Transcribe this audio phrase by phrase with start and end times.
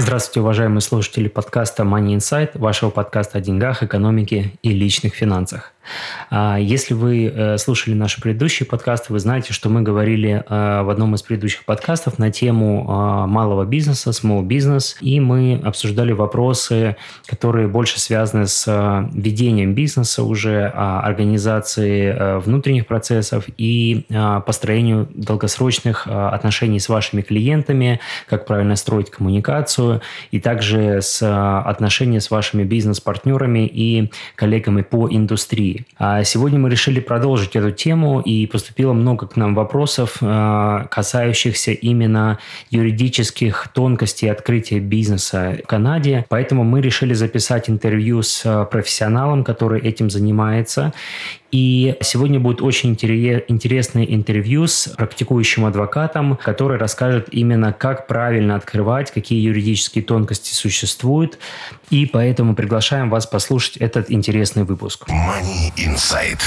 [0.00, 5.74] Здравствуйте, уважаемые слушатели подкаста Money Insight, вашего подкаста о деньгах, экономике и личных финансах.
[6.30, 10.90] А, если вы э, слушали наши предыдущие подкасты, вы знаете, что мы говорили э, в
[10.90, 16.96] одном из предыдущих подкастов на тему а, малого бизнеса, small business, и мы обсуждали вопросы,
[17.26, 24.06] которые больше связаны с э, ведением бизнеса уже, а, организацией внутренних процессов и
[24.46, 30.00] построению долгосрочных отношений с вашими клиентами, как правильно строить коммуникацию,
[30.30, 35.79] и также с отношения с вашими бизнес-партнерами и коллегами по индустрии.
[35.98, 41.72] А сегодня мы решили продолжить эту тему, и поступило много к нам вопросов, а, касающихся
[41.72, 42.38] именно
[42.70, 46.24] юридических тонкостей открытия бизнеса в Канаде.
[46.28, 50.92] Поэтому мы решили записать интервью с а, профессионалом, который этим занимается,
[51.50, 59.10] и сегодня будет очень интересное интервью с практикующим адвокатом, который расскажет именно, как правильно открывать,
[59.10, 61.38] какие юридические тонкости существуют.
[61.90, 65.08] И поэтому приглашаем вас послушать этот интересный выпуск.
[65.08, 66.40] Money Insight.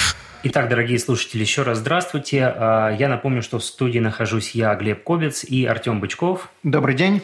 [0.45, 2.43] Итак, дорогие слушатели, еще раз здравствуйте.
[2.43, 6.49] А, я напомню, что в студии нахожусь я, Глеб Кобец и Артем Бычков.
[6.63, 7.21] Добрый день.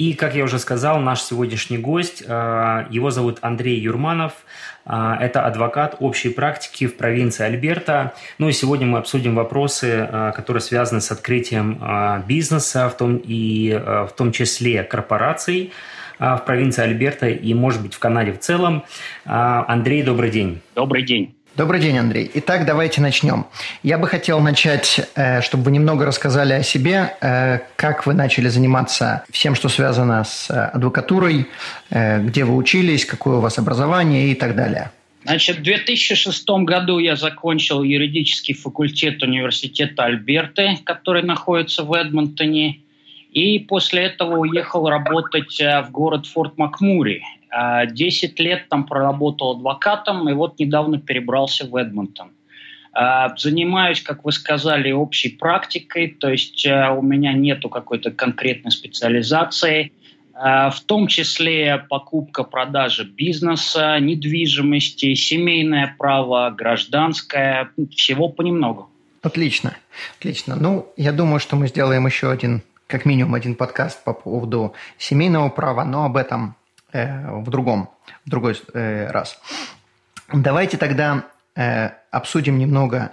[0.00, 4.32] И, как я уже сказал, наш сегодняшний гость, а, его зовут Андрей Юрманов.
[4.86, 8.14] А, это адвокат общей практики в провинции Альберта.
[8.38, 13.78] Ну и сегодня мы обсудим вопросы, а, которые связаны с открытием бизнеса, в том, и
[13.78, 15.70] в том числе корпораций
[16.18, 18.84] в провинции Альберта и, может быть, в Канаде в целом.
[19.24, 20.60] Андрей, добрый день.
[20.74, 21.34] Добрый день.
[21.56, 22.30] Добрый день, Андрей.
[22.34, 23.44] Итак, давайте начнем.
[23.82, 28.48] Я бы хотел начать, э, чтобы вы немного рассказали о себе, э, как вы начали
[28.48, 31.48] заниматься всем, что связано с э, адвокатурой,
[31.90, 34.92] где вы учились, какое у вас образование и так далее.
[35.24, 42.78] Значит, в 2006 году я закончил юридический факультет университета Альберты, который находится в Эдмонтоне.
[43.32, 47.22] И после этого уехал работать в город Форт Макмури.
[47.52, 52.30] 10 лет там проработал адвокатом, и вот недавно перебрался в Эдмонтон.
[52.92, 58.72] А, занимаюсь, как вы сказали, общей практикой, то есть а, у меня нету какой-то конкретной
[58.72, 59.92] специализации,
[60.34, 68.90] а, в том числе покупка, продажа бизнеса, недвижимости, семейное право, гражданское, всего понемногу.
[69.22, 69.76] Отлично,
[70.18, 70.56] отлично.
[70.56, 75.48] Ну, я думаю, что мы сделаем еще один, как минимум один подкаст по поводу семейного
[75.48, 76.56] права, но об этом
[76.92, 77.90] э, в другом,
[78.26, 79.40] в другой э, раз.
[80.32, 81.24] Давайте тогда
[81.54, 83.12] э, обсудим немного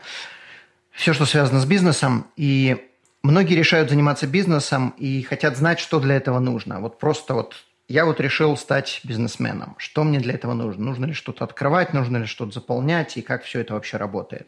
[0.92, 2.28] все, что связано с бизнесом.
[2.36, 2.78] И
[3.24, 6.80] многие решают заниматься бизнесом и хотят знать, что для этого нужно.
[6.80, 7.56] Вот просто вот
[7.88, 9.76] я вот решил стать бизнесменом.
[9.78, 10.84] Что мне для этого нужно?
[10.84, 14.48] Нужно ли что-то открывать, нужно ли что-то заполнять и как все это вообще работает?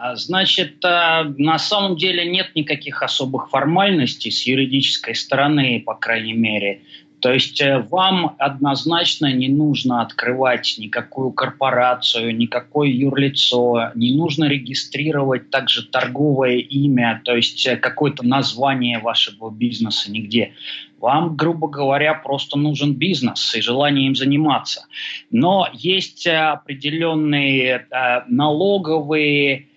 [0.00, 6.82] А, значит, на самом деле нет никаких особых формальностей с юридической стороны, по крайней мере.
[7.20, 15.50] То есть э, вам однозначно не нужно открывать никакую корпорацию, никакое юрлицо, не нужно регистрировать
[15.50, 20.52] также торговое имя, то есть э, какое-то название вашего бизнеса нигде.
[21.00, 24.86] Вам, грубо говоря, просто нужен бизнес и желание им заниматься.
[25.30, 27.86] Но есть э, определенные
[28.28, 29.67] налоговые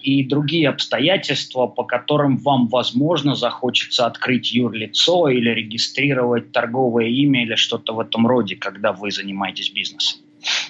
[0.00, 7.56] и другие обстоятельства, по которым вам, возможно, захочется открыть юрлицо или регистрировать торговое имя или
[7.56, 10.20] что-то в этом роде, когда вы занимаетесь бизнесом.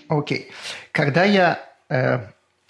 [0.08, 0.38] Окей.
[0.38, 0.42] Okay.
[0.92, 1.58] Когда я...
[1.90, 2.20] Э,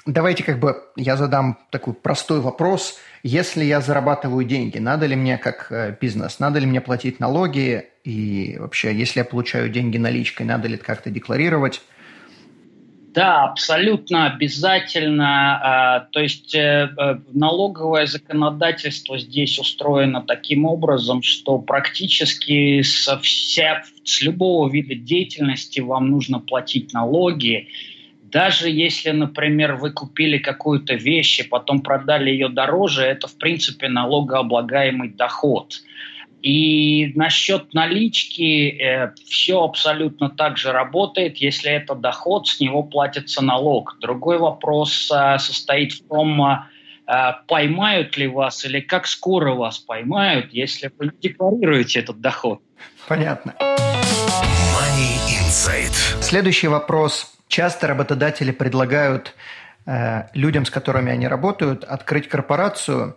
[0.06, 2.98] давайте как бы я задам такой простой вопрос.
[3.22, 7.86] Если я зарабатываю деньги, надо ли мне как э, бизнес, надо ли мне платить налоги?
[8.04, 11.82] И вообще, если я получаю деньги наличкой, надо ли как-то декларировать?
[13.14, 15.60] Да, абсолютно обязательно.
[15.62, 23.84] А, то есть э, э, налоговое законодательство здесь устроено таким образом, что практически со вся,
[24.02, 27.68] с любого вида деятельности вам нужно платить налоги.
[28.20, 33.88] Даже если, например, вы купили какую-то вещь и потом продали ее дороже, это, в принципе,
[33.88, 35.76] налогооблагаемый доход.
[36.44, 41.38] И насчет налички э, все абсолютно так же работает.
[41.38, 43.96] Если это доход, с него платится налог.
[43.98, 50.52] Другой вопрос э, состоит в том, э, поймают ли вас или как скоро вас поймают,
[50.52, 52.60] если вы не декларируете этот доход.
[53.08, 53.54] Понятно.
[53.58, 55.94] Money Insight.
[56.20, 57.38] Следующий вопрос.
[57.48, 59.34] Часто работодатели предлагают
[59.86, 63.16] э, людям, с которыми они работают, открыть корпорацию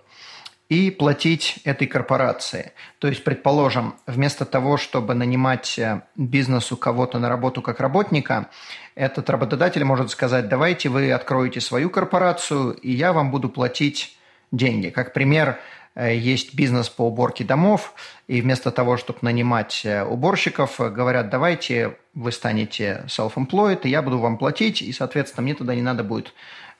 [0.70, 2.74] и платить этой корпорации.
[3.00, 8.50] То есть, предположим, вместо того, чтобы нанимать э, бизнесу кого-то на работу как работника,
[8.96, 14.18] этот работодатель может сказать, давайте вы откроете свою корпорацию, и я вам буду платить
[14.52, 14.90] деньги.
[14.90, 15.58] Как пример,
[15.96, 17.94] э, есть бизнес по уборке домов,
[18.28, 24.20] и вместо того, чтобы нанимать э, уборщиков, говорят, давайте вы станете self-employed, и я буду
[24.20, 26.34] вам платить, и, соответственно, мне тогда не надо будет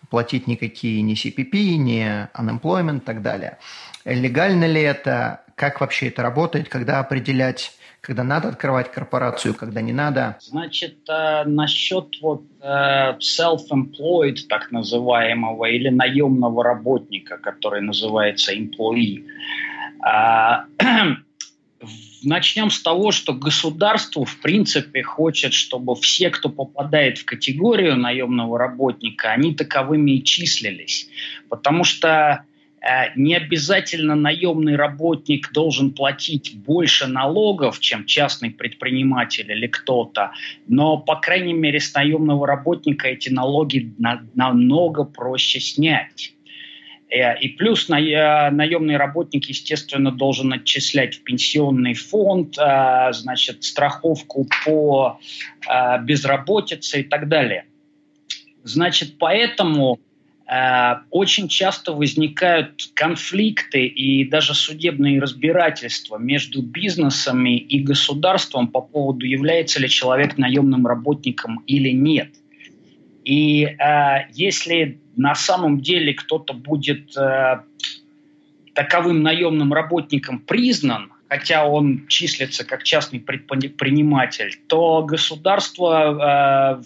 [0.10, 3.58] платить никакие ни CPP, ни unemployment и так далее.
[4.06, 5.42] Легально ли это?
[5.56, 6.70] Как вообще это работает?
[6.70, 7.78] Когда определять
[8.08, 10.38] когда надо открывать корпорацию, когда не надо?
[10.40, 19.26] Значит, э, насчет вот э, self-employed, так называемого, или наемного работника, который называется employee,
[20.06, 20.66] э,
[22.24, 28.58] Начнем с того, что государство, в принципе, хочет, чтобы все, кто попадает в категорию наемного
[28.58, 31.10] работника, они таковыми и числились.
[31.50, 32.44] Потому что
[32.82, 40.32] э, не обязательно наемный работник должен платить больше налогов, чем частный предприниматель или кто-то,
[40.68, 46.34] но, по крайней мере, с наемного работника эти налоги на, намного проще снять.
[47.10, 54.48] Э, и плюс э, наемный работник, естественно, должен отчислять в пенсионный фонд, э, значит, страховку
[54.66, 55.20] по
[56.02, 57.66] безработице и так далее.
[58.64, 60.00] Значит, поэтому
[61.12, 69.82] очень часто возникают конфликты и даже судебные разбирательства между бизнесами и государством по поводу, является
[69.82, 72.30] ли человек наемным работником или нет.
[73.28, 77.60] И э, если на самом деле кто-то будет э,
[78.74, 86.84] таковым наемным работником признан, хотя он числится как частный предприниматель, то государство э,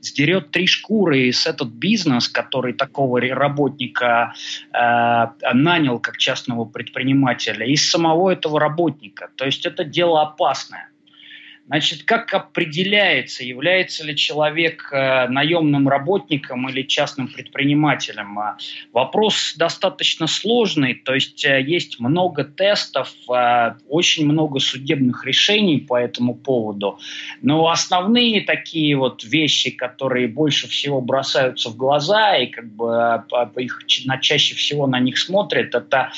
[0.00, 4.34] сдерет три шкуры с этот бизнес, который такого работника
[4.72, 9.30] э, нанял как частного предпринимателя, из самого этого работника.
[9.34, 10.88] То есть это дело опасное.
[11.68, 18.38] Значит, как определяется, является ли человек э, наемным работником или частным предпринимателем?
[18.38, 18.56] А,
[18.94, 25.98] вопрос достаточно сложный, то есть э, есть много тестов, э, очень много судебных решений по
[25.98, 26.98] этому поводу.
[27.42, 33.22] Но основные такие вот вещи, которые больше всего бросаются в глаза и как бы
[33.56, 33.82] их
[34.22, 36.12] чаще всего на них смотрят, это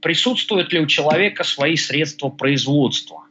[0.00, 3.24] присутствуют ли у человека свои средства производства.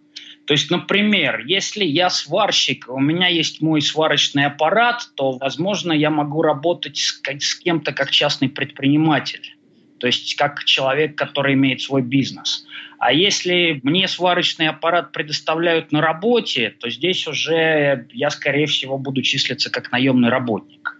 [0.46, 6.10] То есть, например, если я сварщик, у меня есть мой сварочный аппарат, то, возможно, я
[6.10, 9.56] могу работать с, с кем-то как частный предприниматель.
[10.00, 12.66] То есть как человек, который имеет свой бизнес.
[12.98, 19.22] А если мне сварочный аппарат предоставляют на работе, то здесь уже я, скорее всего, буду
[19.22, 20.98] числиться как наемный работник.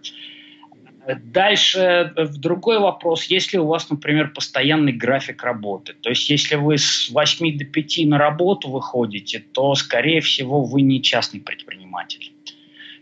[1.06, 6.76] Дальше в другой вопрос, если у вас, например, постоянный график работы, то есть если вы
[6.76, 12.32] с 8 до 5 на работу выходите, то, скорее всего, вы не частный предприниматель.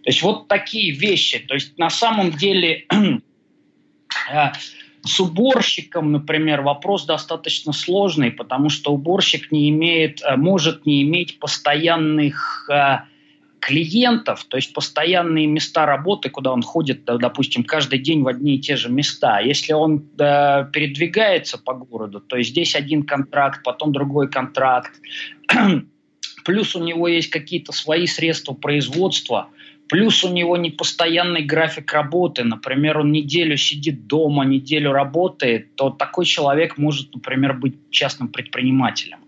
[0.04, 1.38] То есть вот такие вещи.
[1.40, 2.86] То есть на самом деле
[4.32, 4.52] э,
[5.02, 11.38] с уборщиком, например, вопрос достаточно сложный, потому что уборщик не имеет, э, может не иметь
[11.40, 12.98] постоянных э,
[13.60, 18.60] клиентов, то есть постоянные места работы, куда он ходит, допустим, каждый день в одни и
[18.60, 19.40] те же места.
[19.40, 24.92] Если он э, передвигается по городу, то есть здесь один контракт, потом другой контракт,
[26.44, 29.48] плюс у него есть какие-то свои средства производства,
[29.88, 36.24] плюс у него непостоянный график работы, например, он неделю сидит дома, неделю работает, то такой
[36.24, 39.18] человек может, например, быть частным предпринимателем.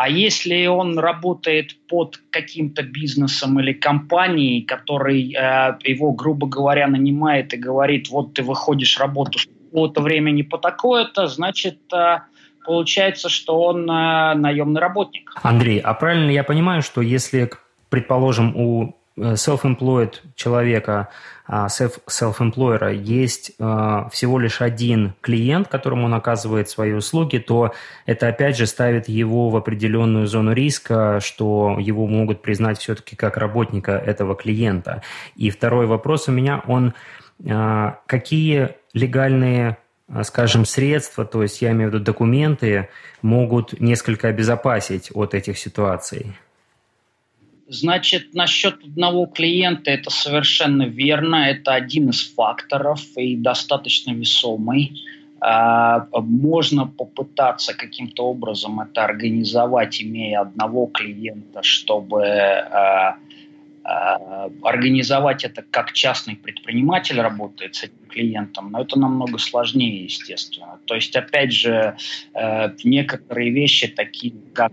[0.00, 7.52] А если он работает под каким-то бизнесом или компанией, который э, его, грубо говоря, нанимает
[7.52, 12.20] и говорит, вот ты выходишь работу с какого-то времени по такое-то, значит, э,
[12.64, 15.32] получается, что он э, наемный работник.
[15.42, 17.50] Андрей, а правильно я понимаю, что если,
[17.90, 21.08] предположим, у Э, self-employed человека,
[21.48, 27.72] self-employer, есть э, всего лишь один клиент, которому он оказывает свои услуги, то
[28.06, 33.36] это опять же ставит его в определенную зону риска, что его могут признать все-таки как
[33.36, 35.02] работника этого клиента.
[35.36, 36.94] И второй вопрос у меня, он
[38.06, 39.78] какие легальные
[40.22, 42.88] скажем, средства, то есть я имею в виду документы,
[43.22, 46.36] могут несколько обезопасить от этих ситуаций?
[47.68, 51.50] Значит, насчет одного клиента это совершенно верно.
[51.50, 55.04] Это один из факторов и достаточно весомый.
[55.40, 63.18] а, можно попытаться каким-то образом это организовать, имея одного клиента, чтобы а,
[63.84, 70.78] а, организовать это как частный предприниматель работает с этим клиентом, но это намного сложнее, естественно.
[70.86, 71.96] То есть, опять же,
[72.34, 74.72] э, некоторые вещи, такие как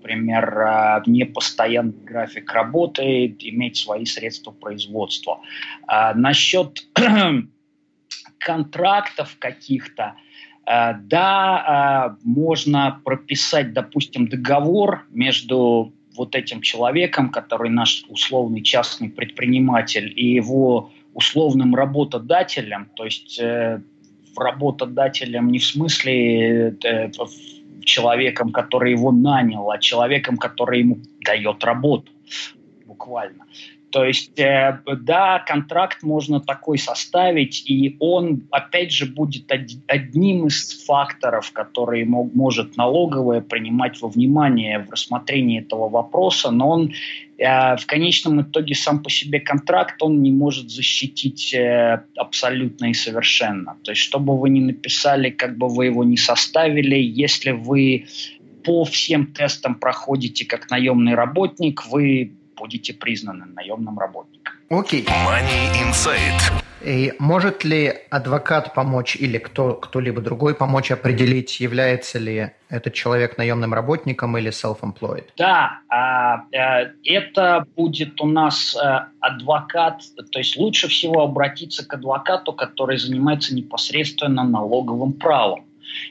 [0.00, 5.40] например, непостоянный график работы, иметь свои средства производства.
[6.14, 6.86] насчет
[8.40, 10.14] контрактов каких-то,
[10.66, 19.08] э, да, э, можно прописать, допустим, договор между вот этим человеком, который наш условный частный
[19.08, 23.82] предприниматель, и его условным работодателем, то есть э,
[24.36, 27.10] работодателем не в смысле э,
[27.84, 32.10] человеком, который его нанял, а человеком, который ему дает работу,
[32.86, 33.44] буквально.
[33.90, 39.50] То есть, э, да, контракт можно такой составить, и он, опять же, будет
[39.86, 46.92] одним из факторов, которые может налоговая принимать во внимание в рассмотрении этого вопроса, но он
[47.38, 52.94] э, в конечном итоге сам по себе контракт, он не может защитить э, абсолютно и
[52.94, 53.76] совершенно.
[53.82, 58.06] То есть, что бы вы ни написали, как бы вы его ни составили, если вы
[58.62, 64.54] по всем тестам проходите как наемный работник, вы будете признаны наемным работником.
[64.68, 65.04] Окей.
[65.04, 66.60] Money Insight.
[66.82, 73.36] И может ли адвокат помочь или кто, кто-либо другой помочь определить, является ли этот человек
[73.36, 75.26] наемным работником или self-employed?
[75.36, 80.02] Да, а, э, это будет у нас э, адвокат,
[80.32, 85.66] то есть лучше всего обратиться к адвокату, который занимается непосредственно налоговым правом.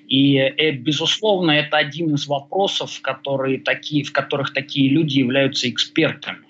[0.07, 6.45] И, э, безусловно, это один из вопросов, которые такие, в которых такие люди являются экспертами.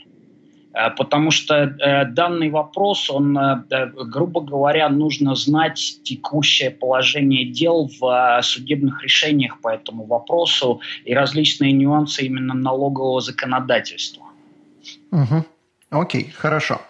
[0.74, 3.38] Э, потому что э, данный вопрос, он,
[3.70, 11.72] грубо говоря, нужно знать текущее положение дел в судебных решениях по этому вопросу и различные
[11.72, 14.24] нюансы именно налогового законодательства.
[15.12, 15.46] Угу.
[15.90, 16.82] Окей, хорошо.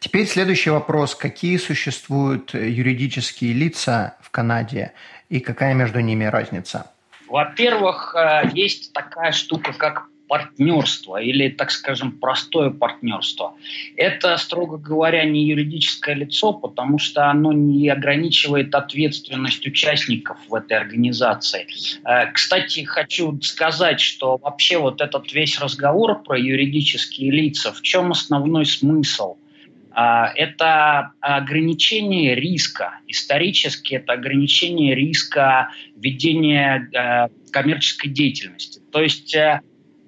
[0.00, 1.14] Теперь следующий вопрос.
[1.14, 4.92] Какие существуют юридические лица в Канаде
[5.28, 6.90] и какая между ними разница?
[7.28, 13.54] Во-первых, э, есть такая штука, как партнерство или, так скажем, простое партнерство.
[13.96, 20.76] Это, строго говоря, не юридическое лицо, потому что оно не ограничивает ответственность участников в этой
[20.76, 21.66] организации.
[22.04, 28.12] Э, кстати, хочу сказать, что вообще вот этот весь разговор про юридические лица, в чем
[28.12, 29.36] основной смысл–
[30.34, 33.00] это ограничение риска.
[33.06, 38.80] Исторически это ограничение риска ведения э, коммерческой деятельности.
[38.92, 39.60] То есть э,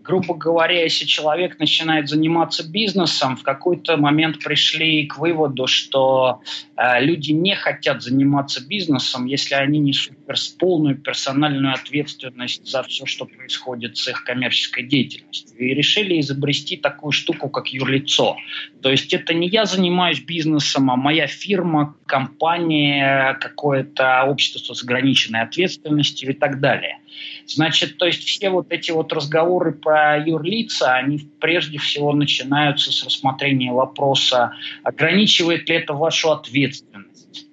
[0.03, 6.41] грубо говоря, если человек начинает заниматься бизнесом, в какой-то момент пришли к выводу, что
[6.77, 10.17] э, люди не хотят заниматься бизнесом, если они несут
[10.59, 15.59] полную персональную ответственность за все, что происходит с их коммерческой деятельностью.
[15.59, 18.37] И решили изобрести такую штуку, как юрлицо.
[18.81, 25.43] То есть это не я занимаюсь бизнесом, а моя фирма, компания, какое-то общество с ограниченной
[25.43, 27.00] ответственностью и так далее.
[27.47, 33.05] Значит, то есть все вот эти вот разговоры про юрлица, они прежде всего начинаются с
[33.05, 37.47] рассмотрения вопроса, ограничивает ли это вашу ответственность.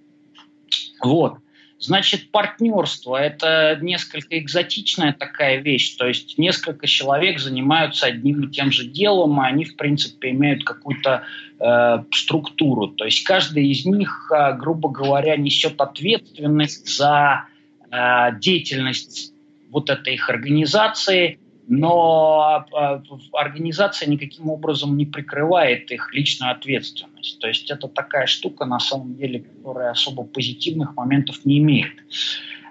[1.01, 1.37] Вот.
[1.79, 5.95] Значит, партнерство– это несколько экзотичная такая вещь.
[5.95, 10.63] То есть несколько человек занимаются одним и тем же делом, и они, в принципе, имеют
[10.63, 11.23] какую-то
[11.59, 12.87] э, структуру.
[12.87, 17.45] То есть каждый из них, э, грубо говоря, несет ответственность за
[17.91, 19.33] э, деятельность
[19.69, 27.39] вот этой их организации, но а, организация никаким образом не прикрывает их личную ответственность.
[27.39, 31.93] То есть это такая штука, на самом деле, которая особо позитивных моментов не имеет.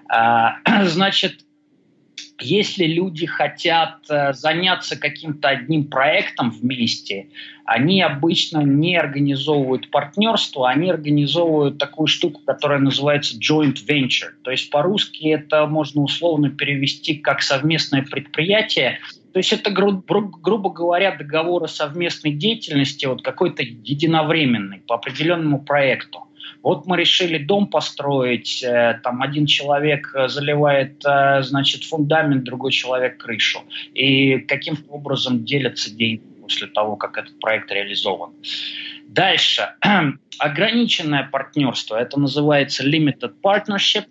[0.09, 1.45] А, значит,
[2.39, 7.29] если люди хотят э, заняться каким-то одним проектом вместе,
[7.65, 14.31] они обычно не организовывают партнерство, они организовывают такую штуку, которая называется joint venture.
[14.43, 18.99] То есть по-русски это можно условно перевести как совместное предприятие.
[19.33, 25.61] То есть это, гру- грубо говоря, договор о совместной деятельности, вот какой-то единовременный по определенному
[25.61, 26.23] проекту.
[26.63, 32.71] Вот мы решили дом построить, э, там один человек э, заливает, э, значит, фундамент, другой
[32.71, 33.59] человек крышу.
[33.93, 38.31] И каким-то образом делятся деньги после того, как этот проект реализован.
[39.07, 39.69] Дальше.
[40.39, 41.95] Ограниченное партнерство.
[41.95, 44.05] Это называется limited partnership.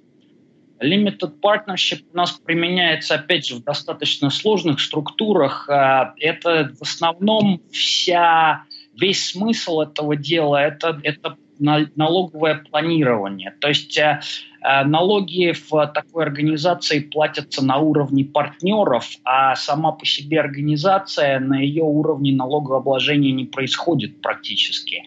[0.81, 5.67] Limited partnership у нас применяется, опять же, в достаточно сложных структурах.
[5.69, 8.65] Это в основном вся,
[8.95, 13.55] весь смысл этого дела– это, это налоговое планирование.
[13.61, 14.21] То есть э,
[14.67, 21.61] Э, налоги в такой организации платятся на уровне партнеров, а сама по себе организация на
[21.61, 25.05] ее уровне налогообложения не происходит практически.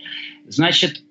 [0.48, 1.04] Значит,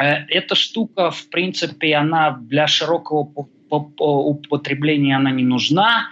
[0.00, 3.30] э, эта штука, в принципе, она для широкого
[3.70, 6.08] употребления она не нужна.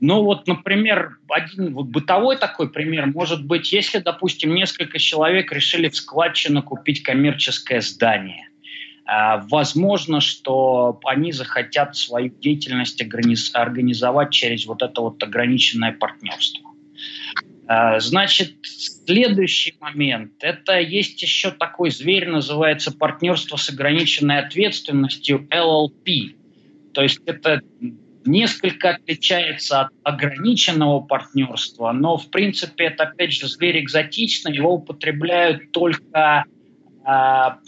[0.00, 5.88] Но вот, например, один вот бытовой такой пример может быть, если, допустим, несколько человек решили
[5.88, 8.48] в складчину купить коммерческое здание.
[9.04, 13.02] А, возможно, что они захотят свою деятельность
[13.52, 16.70] организовать через вот это вот ограниченное партнерство.
[17.66, 20.32] А, значит, следующий момент.
[20.40, 26.36] Это есть еще такой зверь, называется партнерство с ограниченной ответственностью LLP.
[26.94, 27.60] То есть это
[28.24, 35.72] несколько отличается от ограниченного партнерства, но в принципе это опять же зверь экзотичный, его употребляют
[35.72, 36.44] только
[37.04, 37.58] а,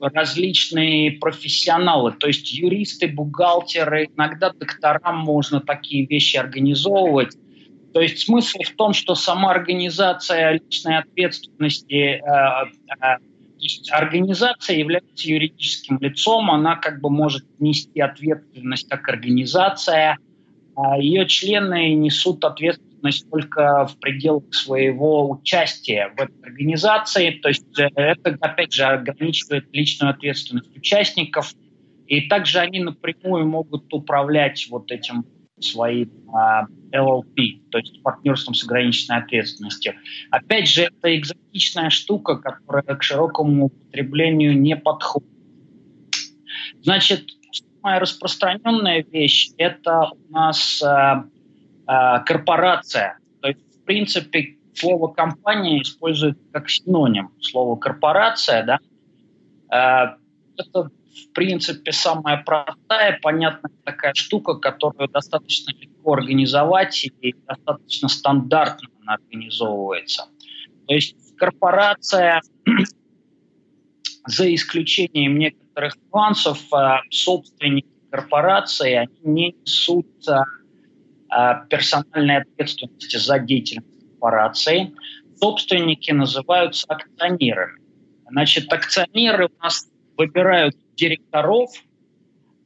[0.00, 7.36] различные профессионалы, то есть юристы, бухгалтеры, иногда докторам можно такие вещи организовывать.
[7.94, 13.16] То есть смысл в том, что сама организация личной ответственности, э, э,
[13.90, 20.18] организация является юридическим лицом, она как бы может нести ответственность как организация,
[20.74, 27.30] а ее члены несут ответственность только в пределах своего участия в этой организации.
[27.30, 31.54] То есть э, это, опять же, ограничивает личную ответственность участников.
[32.06, 35.24] И также они напрямую могут управлять вот этим
[35.60, 39.94] своим uh, LLP, то есть партнерством с ограниченной ответственностью.
[40.30, 45.28] Опять же, это экзотичная штука, которая к широкому употреблению не подходит.
[46.82, 51.24] Значит, самая распространенная вещь– это у нас uh,
[51.86, 53.18] Э, корпорация.
[53.40, 57.30] То есть, в принципе, слово компания используют как синоним.
[57.40, 58.78] Слово корпорация, да,
[59.70, 60.16] э,
[60.58, 68.88] это, в принципе, самая простая, понятная такая штука, которую достаточно легко организовать и достаточно стандартно
[69.02, 70.26] она организовывается.
[70.86, 72.40] То есть корпорация,
[74.26, 80.06] за исключением некоторых нюансов, э, собственники корпорации, они не несут
[81.34, 84.94] Э, персональной ответственности за деятельность корпорации.
[85.40, 87.80] Собственники называются акционерами.
[88.30, 91.70] Значит, акционеры у нас выбирают директоров.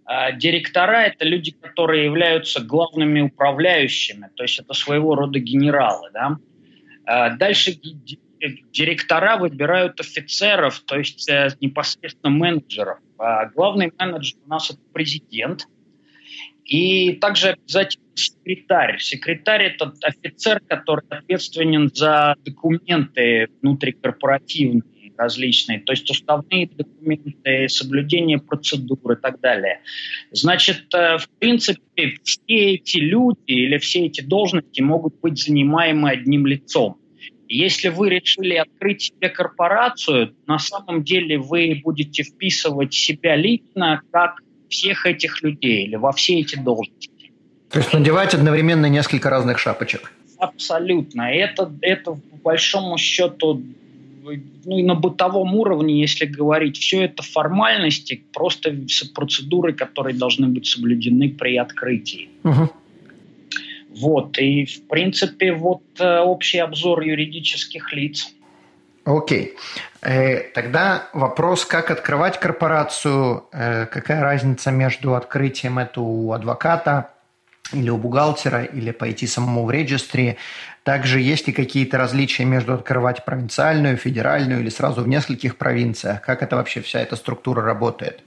[0.05, 6.11] А директора– это люди, которые являются главными управляющими, то есть это своего рода генералы.
[6.13, 6.37] Да?
[7.05, 7.79] А дальше
[8.73, 12.99] директора выбирают офицеров, то есть э, непосредственно менеджеров.
[13.19, 15.67] А главный менеджер у нас– это президент–
[16.71, 19.01] и также обязательно секретарь.
[19.01, 24.83] Секретарь– это офицер, который ответственен за документы внутрикорпоративные
[25.21, 29.81] различные, то есть уставные документы, соблюдение процедур и так далее.
[30.33, 36.47] Значит, э, в принципе, все эти люди или все эти должности могут быть занимаемы одним
[36.47, 36.97] лицом.
[37.49, 44.41] Если вы решили открыть себе корпорацию, на самом деле вы будете вписывать себя лично как
[44.69, 47.33] всех этих людей или во все эти должности.
[47.71, 50.13] То есть надевать одновременно несколько разных шапочек.
[50.39, 51.23] Абсолютно.
[51.23, 53.63] Это, это по большому счету
[54.65, 58.75] ну и на бытовом уровне, если говорить, все это формальности, просто
[59.15, 62.29] процедуры, которые должны быть соблюдены при открытии.
[62.45, 62.71] Угу.
[63.97, 68.33] Вот, и в принципе вот э, общий обзор юридических лиц.
[69.05, 69.55] Окей.
[70.03, 77.11] Э, тогда вопрос, как открывать корпорацию, э, какая разница между открытием это у адвоката
[77.73, 80.37] или у бухгалтера, или пойти самому в регистре.
[80.91, 86.21] Также есть ли какие-то различия между открывать провинциальную, федеральную или сразу в нескольких провинциях?
[86.21, 88.25] Как это вообще вся эта структура работает?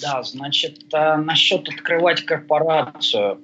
[0.00, 3.38] Да, значит, э, насчет открывать корпорацию,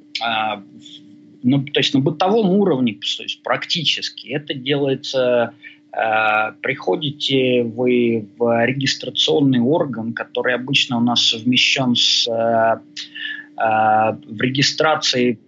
[1.42, 5.53] ну, то есть на бытовом уровне, то есть практически, это делается
[5.92, 12.81] Э, приходите вы в регистрационный орган, который обычно у нас совмещен с э,
[13.61, 15.38] э, в регистрации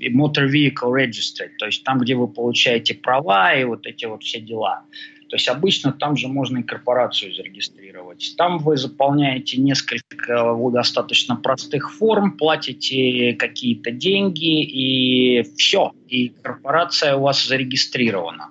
[0.00, 4.40] Motor Vehicle Registry, то есть там, где вы получаете права и вот эти вот все
[4.40, 4.84] дела.
[5.28, 8.34] То есть обычно там же можно и корпорацию зарегистрировать.
[8.38, 15.92] Там вы заполняете несколько достаточно простых форм, платите какие-то деньги и все.
[16.08, 18.48] И корпорация у вас зарегистрирована.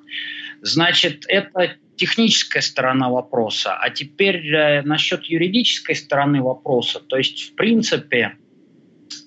[0.62, 3.76] Значит, это техническая сторона вопроса.
[3.76, 7.00] А теперь э, насчет юридической стороны вопроса.
[7.00, 8.38] То есть, в принципе,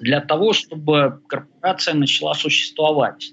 [0.00, 3.32] для того, чтобы корпорация начала существовать,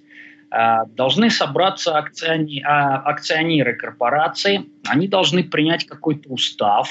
[0.51, 2.61] э, должны собраться акциони...
[2.65, 6.89] а, акционеры корпорации, они должны принять какой-то устав,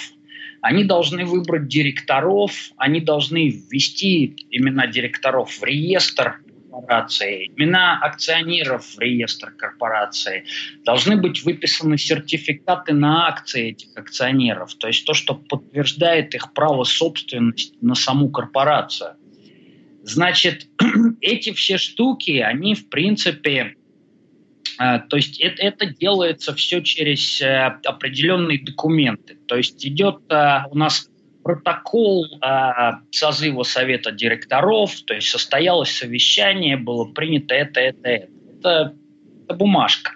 [0.61, 6.41] они должны выбрать директоров, они должны ввести имена директоров в реестр
[6.77, 10.45] корпорации, имена акционеров в реестр корпорации,
[10.85, 16.85] должны быть выписаны сертификаты на акции этих акционеров, то есть то, что подтверждает их право
[16.85, 19.17] собственности на саму корпорацию.
[20.07, 20.69] Значит,
[21.21, 23.75] эти все штуки, они в принципе
[24.79, 29.37] э, то есть это, это делается все через э, определенные документы.
[29.49, 31.11] То есть идет э, у нас
[31.43, 32.27] протокол
[33.13, 38.29] созыва совета директоров, то есть состоялось совещание, было принято это, это, это.
[38.59, 38.95] Это,
[39.45, 40.13] это бумажка.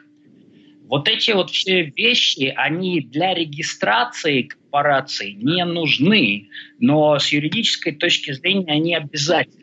[0.89, 6.49] Вот эти вот все вещи, они для регистрации корпорации не нужны,
[6.81, 9.60] но с юридической точки зрения они обязательны.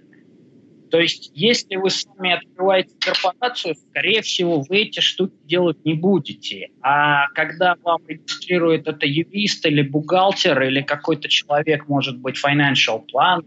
[0.89, 6.69] То есть, если вы сами открываете корпорацию, скорее всего, вы эти штуки делать не будете.
[6.81, 13.45] А когда вам регистрирует это юрист или бухгалтер, или какой-то человек, может быть, financial plan,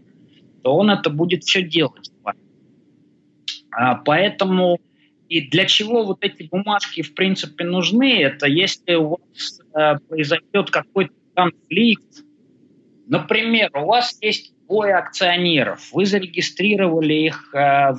[0.63, 2.11] то он это будет все делать.
[3.71, 4.79] А, поэтому
[5.31, 10.69] и для чего вот эти бумажки, в принципе, нужны, это если у вас э, произойдет
[10.69, 12.25] какой-то конфликт,
[13.07, 15.89] например, у вас есть двое акционеров.
[15.91, 17.93] Вы зарегистрировали их э, э,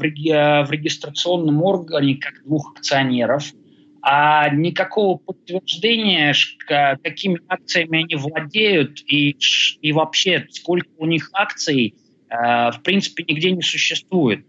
[0.65, 3.53] в регистрационном органе как двух акционеров,
[4.01, 6.35] а никакого подтверждения,
[6.67, 9.37] какими акциями они владеют и,
[9.83, 11.95] и вообще сколько у них акций,
[12.31, 14.47] э, в принципе, нигде не существует.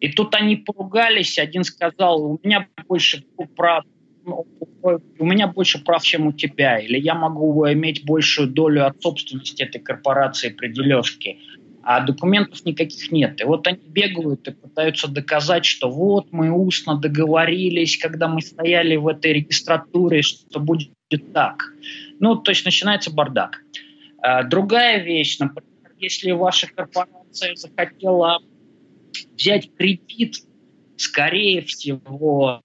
[0.00, 3.24] И тут они поругались, один сказал, у меня больше
[3.56, 3.84] прав,
[4.26, 9.62] у меня больше прав, чем у тебя, или я могу иметь большую долю от собственности
[9.62, 11.38] этой корпорации при дележке
[11.82, 13.40] а документов никаких нет.
[13.40, 18.96] И вот они бегают и пытаются доказать, что вот мы устно договорились, когда мы стояли
[18.96, 20.92] в этой регистратуре, что будет
[21.32, 21.72] так.
[22.20, 23.62] Ну, то есть начинается бардак.
[24.18, 25.68] А, другая вещь, например,
[25.98, 28.38] если ваша корпорация захотела
[29.34, 30.36] взять кредит,
[30.96, 32.62] скорее всего,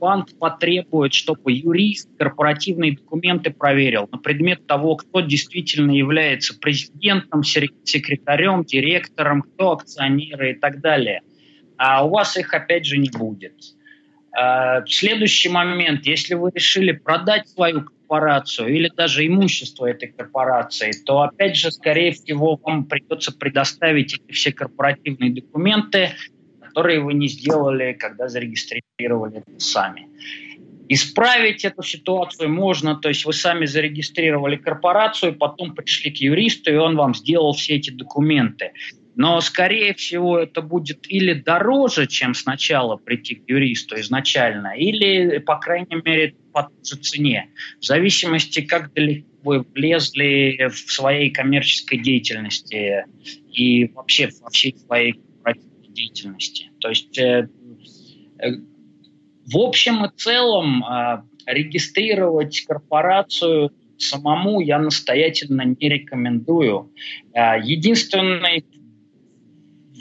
[0.00, 8.64] банк потребует, чтобы юрист корпоративные документы проверил на предмет того, кто действительно является президентом, секретарем,
[8.64, 11.22] директором, кто акционеры и так далее.
[11.76, 13.54] А у вас их опять же не будет.
[14.38, 21.22] Э, следующий момент, если вы решили продать свою корпорацию или даже имущество этой корпорации, то
[21.22, 26.10] опять же, скорее всего, вам придется предоставить эти все корпоративные документы,
[26.70, 30.06] которые вы не сделали, когда зарегистрировали сами.
[30.88, 36.76] Исправить эту ситуацию можно, то есть вы сами зарегистрировали корпорацию, потом пришли к юристу, и
[36.76, 38.72] он вам сделал все эти документы.
[39.16, 45.58] Но, скорее всего, это будет или дороже, чем сначала прийти к юристу изначально, или, по
[45.58, 47.50] крайней мере, по цене.
[47.80, 53.04] В зависимости, как далеко вы влезли в своей коммерческой деятельности
[53.52, 55.20] и вообще во всей своей
[55.92, 56.70] деятельности.
[56.80, 57.48] То есть э,
[58.38, 58.50] э,
[59.46, 66.92] в общем и целом э, регистрировать корпорацию самому я настоятельно не рекомендую.
[67.34, 68.64] Э, единственный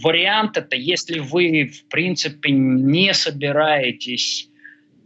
[0.02, 4.50] вариант это, если вы в принципе не собираетесь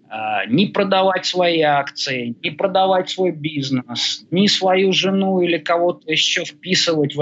[0.10, 6.46] э, не продавать свои акции, не продавать свой бизнес, ни свою жену или кого-то еще
[6.46, 7.22] вписывать в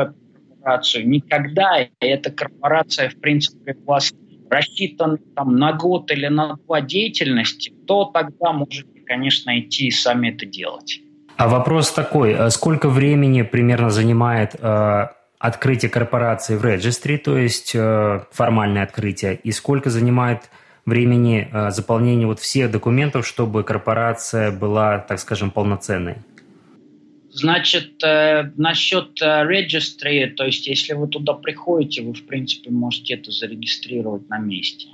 [0.61, 1.07] корпорацию.
[1.07, 4.13] Никогда эта корпорация, в принципе, у вас
[4.49, 10.29] рассчитана там, на год или на два деятельности, то тогда можете, конечно, идти и сами
[10.29, 10.99] это делать.
[11.37, 15.07] А вопрос такой, а сколько времени примерно занимает э,
[15.39, 20.49] открытие корпорации в регистре, то есть э, формальное открытие, и сколько занимает
[20.85, 26.17] времени э, заполнение вот всех документов, чтобы корпорация была, так скажем, полноценной?
[27.33, 33.13] Значит, э, насчет э, registry, то есть если вы туда приходите, вы, в принципе, можете
[33.13, 34.89] это зарегистрировать на месте.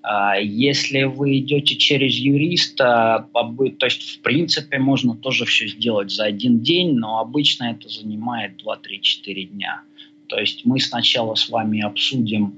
[0.00, 6.24] А если вы идете через юриста, то есть, в принципе, можно тоже все сделать за
[6.24, 9.82] один день, но обычно это занимает 2-3-4 дня.
[10.28, 12.54] То есть мы сначала с вами обсудим,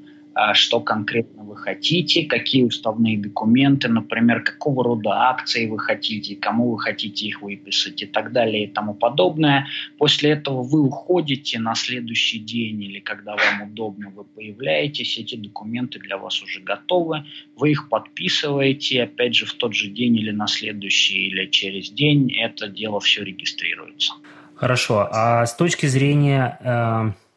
[0.55, 6.79] что конкретно вы хотите, какие уставные документы, например, какого рода акции вы хотите, кому вы
[6.79, 9.67] хотите их выписать и так далее и тому подобное.
[9.99, 15.99] После этого вы уходите на следующий день или когда вам удобно, вы появляетесь, эти документы
[15.99, 17.25] для вас уже готовы,
[17.57, 22.33] вы их подписываете, опять же, в тот же день или на следующий, или через день
[22.35, 24.15] это дело все регистрируется.
[24.55, 25.09] Хорошо.
[25.11, 27.30] А с точки зрения э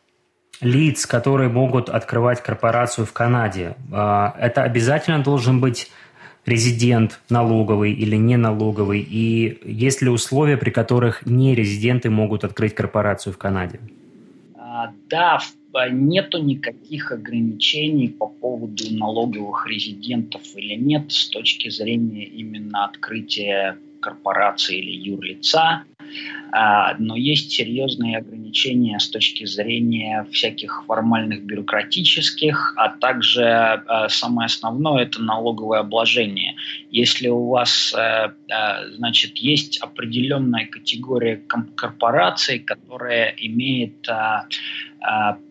[0.66, 3.76] лиц, которые могут открывать корпорацию в Канаде.
[3.92, 5.92] А, это обязательно должен быть
[6.46, 12.76] резидент налоговый или не налоговый, и есть ли условия, при которых не резиденты могут открыть
[12.76, 13.80] корпорацию в Канаде?
[14.56, 15.40] А, да,
[15.92, 24.78] нету никаких ограничений по поводу налоговых резидентов или нет с точки зрения именно открытия корпорации
[24.80, 25.84] или юрлица.
[26.52, 34.46] А, но есть серьезные ограничения с точки зрения всяких формальных бюрократических, а также а, самое
[34.46, 36.56] основное– это налоговое обложение.
[36.92, 41.42] Если у вас, э, э, значит, есть определенная категория
[41.76, 44.48] корпораций, которая имеет а,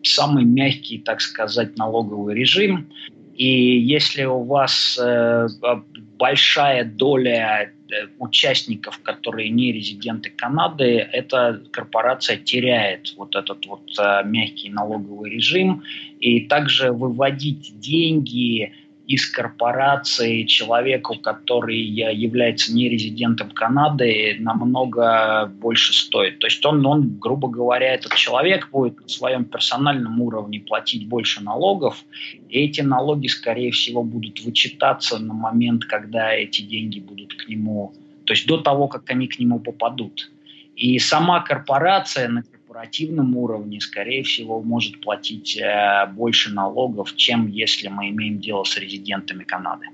[0.03, 2.87] самый мягкий, так сказать, налоговый режим,
[3.35, 5.47] и если у вас э,
[6.17, 7.71] большая доля
[8.19, 15.83] участников, которые не резиденты Канады, эта корпорация теряет вот этот вот э, мягкий налоговый режим.
[16.19, 18.73] И также выводить деньги
[19.07, 26.39] из корпорации человеку, который является не резидентом Канады, намного больше стоит.
[26.39, 31.43] То есть он, он, грубо говоря, этот человек будет на своем персональном уровне платить больше
[31.43, 32.03] налогов,
[32.47, 37.93] и эти налоги, скорее всего, будут вычитаться на момент, когда эти деньги будут к нему,
[38.25, 40.31] то есть до того, как они к нему попадут.
[40.75, 47.87] И сама корпорация на корпоративном уровне, скорее всего, может платить э, больше налогов, чем если
[47.87, 49.87] мы имеем дело с резидентами Канады.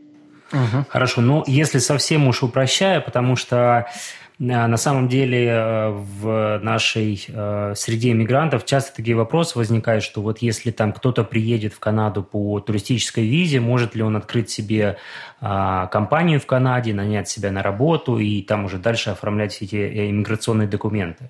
[0.51, 0.85] Угу.
[0.89, 3.85] Хорошо, но если совсем уж упрощая, потому что
[4.39, 7.17] э, на самом деле э, в нашей
[7.75, 12.61] среде иммигрантов часто такие вопросы возникают, что вот если там кто-то приедет в Канаду по
[12.61, 14.97] туристической визе, может ли он открыть себе
[15.39, 20.67] компанию в Канаде, нанять себя на работу и там уже дальше оформлять все эти иммиграционные
[20.67, 21.29] документы?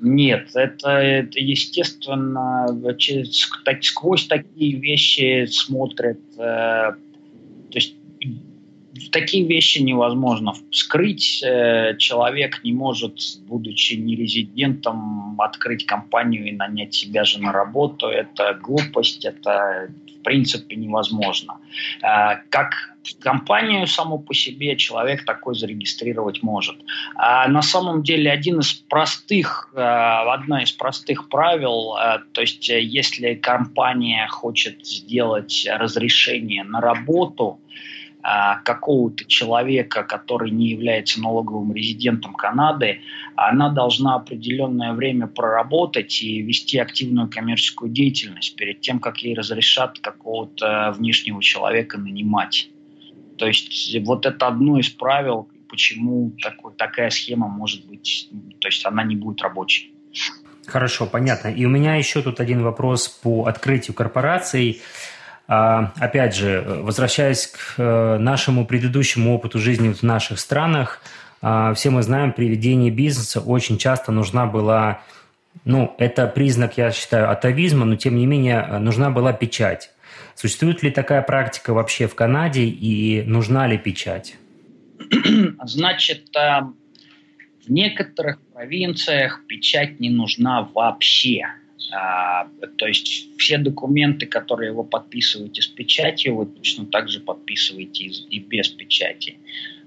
[0.00, 6.20] Нет, это, это естественно, через, так, сквозь такие вещи смотрят.
[6.38, 6.92] Э,
[7.70, 7.96] то есть
[9.12, 11.42] такие вещи невозможно скрыть.
[11.42, 18.06] Э, человек не может, будучи нерезидентом, открыть компанию и нанять себя же на работу.
[18.06, 21.58] Это глупость, это в принципе невозможно.
[22.02, 22.74] Э, как
[23.20, 26.76] компанию саму по себе человек такой зарегистрировать может.
[27.14, 32.68] А на самом деле один из простых, э, одна из простых правил, э, то есть
[32.68, 37.58] если компания хочет сделать разрешение на работу,
[38.22, 43.00] какого-то человека, который не является налоговым резидентом Канады,
[43.34, 49.98] она должна определенное время проработать и вести активную коммерческую деятельность перед тем, как ей разрешат
[50.00, 52.68] какого-то внешнего человека нанимать.
[53.38, 58.28] То есть вот это одно из правил, почему такой, такая схема может быть,
[58.58, 59.94] то есть она не будет рабочей.
[60.66, 61.48] Хорошо, понятно.
[61.48, 64.82] И у меня еще тут один вопрос по открытию корпораций.
[65.52, 71.02] А, опять же, возвращаясь к э, нашему предыдущему опыту жизни в наших странах,
[71.42, 75.02] а, все мы знаем, при ведении бизнеса очень часто нужна была,
[75.64, 79.90] ну, это признак, я считаю, атовизма, но тем не менее нужна была печать.
[80.36, 84.36] Существует ли такая практика вообще в Канаде и нужна ли печать?
[85.64, 86.60] Значит, э,
[87.66, 91.46] в некоторых провинциях печать не нужна вообще.
[91.92, 98.04] А, то есть все документы, которые вы подписываете с печатью, вы точно так же подписываете
[98.04, 99.38] и без печати.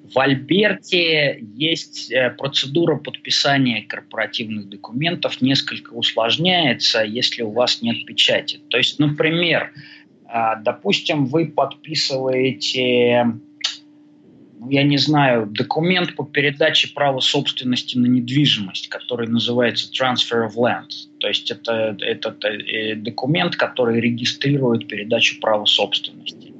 [0.03, 8.59] В Альберте есть э, процедура подписания корпоративных документов, несколько усложняется, если у вас нет печати.
[8.67, 9.71] То есть, например,
[10.25, 13.39] а, допустим, вы подписываете
[14.69, 20.89] я не знаю, документ по передаче права собственности на недвижимость, который называется Transfer of Land.
[21.19, 26.53] То есть это, это, это документ, который регистрирует передачу права собственности.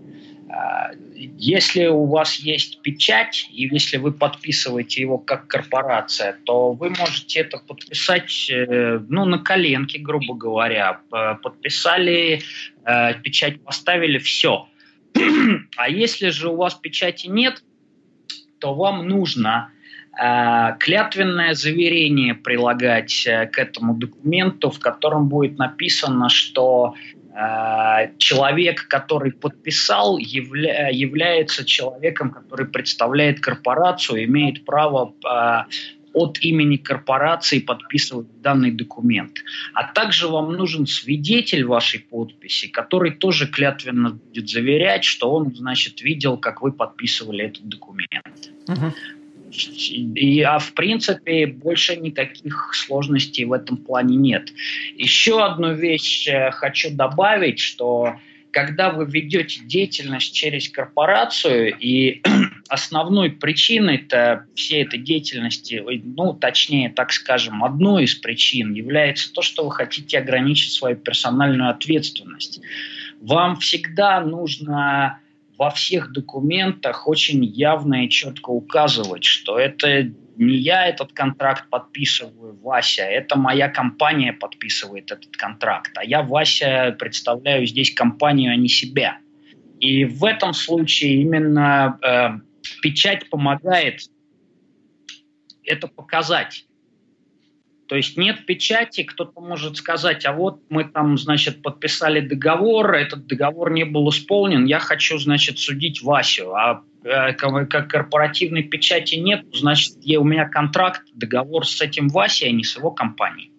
[0.50, 0.92] А,
[1.38, 7.40] если у вас есть печать, и если вы подписываете его как корпорация, то вы можете
[7.40, 11.02] это подписать э, ну, на коленке, грубо говоря.
[11.10, 12.42] Подписали,
[12.86, 14.68] э, печать поставили, все.
[15.78, 17.64] А если же у вас печати нет,
[18.64, 19.72] то вам нужно
[20.18, 26.94] э, клятвенное заверение прилагать э, к этому документу, в котором будет написано, что
[27.36, 35.14] э, человек, который подписал, явля, является человеком, который представляет корпорацию, имеет право
[36.14, 39.40] от имени корпорации подписывать данный документ.
[39.74, 46.02] А также вам нужен свидетель вашей подписи, который тоже клятвенно будет заверять, что он, значит,
[46.02, 48.53] видел, как вы подписывали этот документ.
[50.16, 54.52] И, а в принципе больше никаких сложностей в этом плане нет.
[54.96, 58.16] Еще одну вещь э, хочу добавить, что
[58.54, 62.22] когда вы ведете деятельность через корпорацию, и
[62.70, 69.66] основной причиной-то всей этой деятельности, ну, точнее, так скажем, одной из причин является то, что
[69.66, 72.62] вы хотите ограничить свою персональную ответственность.
[73.22, 75.20] Вам всегда нужно
[75.64, 82.60] во всех документах очень явно и четко указывать, что это не я этот контракт подписываю,
[82.62, 88.68] Вася, это моя компания подписывает этот контракт, а я, Вася, представляю здесь компанию, а не
[88.68, 89.20] себя.
[89.80, 92.30] И в этом случае именно э,
[92.82, 94.02] печать помогает
[95.64, 96.66] это показать.
[97.88, 103.28] То есть нет печати, кто-то может сказать, а вот мы там, значит, подписали договор, этот
[103.28, 109.46] договор не был исполнен, я хочу, значит, судить Васю, а э, как корпоративной печати нет,
[109.54, 113.52] значит, у меня контракт, договор с этим Васей, а не с его компанией.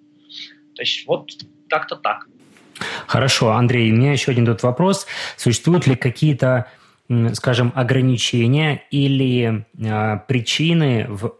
[0.74, 1.30] То есть вот
[1.68, 2.26] как-то так.
[3.06, 5.06] Хорошо, Андрей, у меня еще один тут вопрос.
[5.36, 6.66] Существуют ли какие-то,
[7.34, 11.34] скажем, ограничения или э, причины в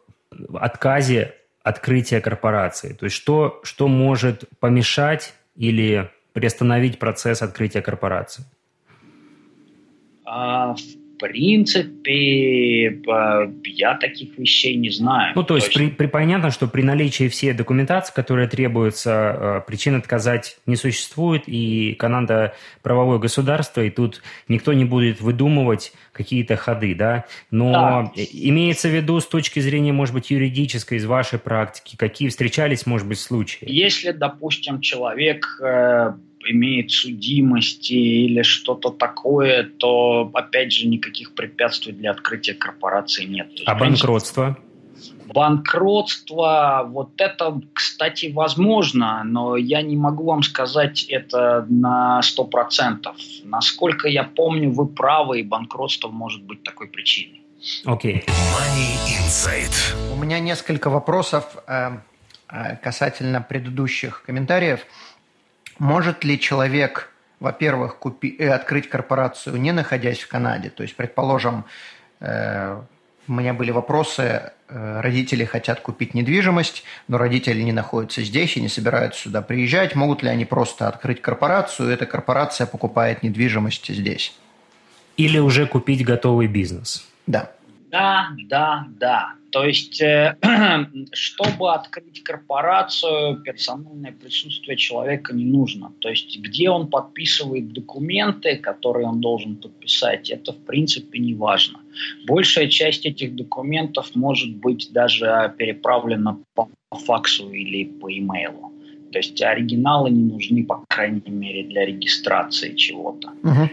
[0.54, 1.34] отказе
[1.64, 2.92] открытия корпорации?
[2.92, 8.44] То есть что, что может помешать или приостановить процесс открытия корпорации?
[10.24, 10.76] А,
[11.18, 13.00] принципе,
[13.64, 15.32] я таких вещей не знаю.
[15.34, 19.96] Ну, то есть, при, при, понятно, что при наличии всей документации, которая требуется, э, причин
[19.96, 26.94] отказать не существует, и Канада правовое государство, и тут никто не будет выдумывать какие-то ходы,
[26.94, 27.24] да?
[27.50, 28.22] Но да.
[28.32, 33.06] имеется в виду с точки зрения, может быть, юридической, из вашей практики, какие встречались, может
[33.06, 33.58] быть, случаи?
[33.62, 36.14] Если, допустим, человек э,
[36.46, 43.48] имеет судимости или что-то такое, то, опять же, никаких препятствий для открытия корпорации нет.
[43.66, 44.56] А банкротство?
[45.26, 53.06] Банкротство, вот это, кстати, возможно, но я не могу вам сказать это на 100%.
[53.44, 57.44] Насколько я помню, вы правы, и банкротство может быть такой причиной.
[57.84, 58.16] Окей.
[58.16, 58.28] Okay.
[58.28, 60.12] Money Insight.
[60.12, 61.98] У меня несколько вопросов э,
[62.50, 64.80] э, касательно предыдущих комментариев.
[65.78, 67.10] Может ли человек,
[67.40, 70.70] во-первых, купи, э, открыть корпорацию, не находясь в Канаде?
[70.70, 71.64] То есть, предположим,
[72.20, 72.80] э,
[73.26, 78.60] у меня были вопросы, э, родители хотят купить недвижимость, но родители не находятся здесь и
[78.60, 79.94] не собираются сюда приезжать.
[79.94, 84.36] Могут ли они просто открыть корпорацию, и эта корпорация покупает недвижимость здесь?
[85.16, 87.06] Или уже купить готовый бизнес?
[87.26, 87.52] Да.
[87.94, 89.34] Да, да, да.
[89.50, 90.36] То есть, э,
[91.12, 95.92] чтобы открыть корпорацию, персональное присутствие человека не нужно.
[96.00, 101.78] То есть, где он подписывает документы, которые он должен подписать, это в принципе не важно.
[102.26, 108.72] Большая часть этих документов может быть даже переправлена по факсу или по имейлу.
[109.12, 113.32] То есть оригиналы не нужны, по крайней мере, для регистрации чего-то.
[113.44, 113.68] Uh-huh.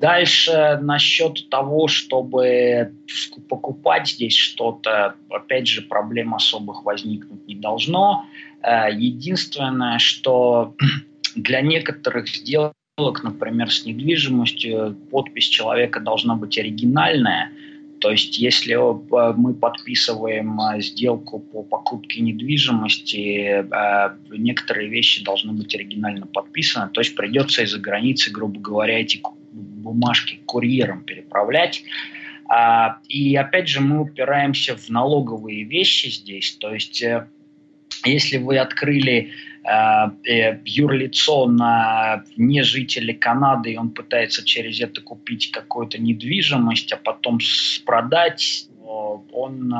[0.00, 2.92] Дальше насчет того, чтобы
[3.48, 8.24] покупать здесь что-то, опять же, проблем особых возникнуть не должно.
[8.62, 10.76] Э, единственное, что
[11.34, 17.50] для некоторых сделок, например, с недвижимостью, подпись человека должна быть оригинальная.
[18.00, 23.66] То есть, если э, мы подписываем э, сделку по покупке недвижимости,
[24.30, 26.88] некоторые вещи должны быть оригинально подписаны.
[26.90, 29.16] То есть, придется из-за границы, грубо говоря, эти
[29.78, 31.84] бумажки курьером переправлять.
[32.48, 36.52] А, и опять же мы упираемся в налоговые вещи здесь.
[36.52, 37.28] То есть э,
[38.04, 39.32] если вы открыли
[39.64, 46.92] э, э, юрлицо на не жителя Канады, и он пытается через это купить какую-то недвижимость,
[46.92, 47.38] а потом
[47.84, 48.68] продать,
[49.32, 49.70] он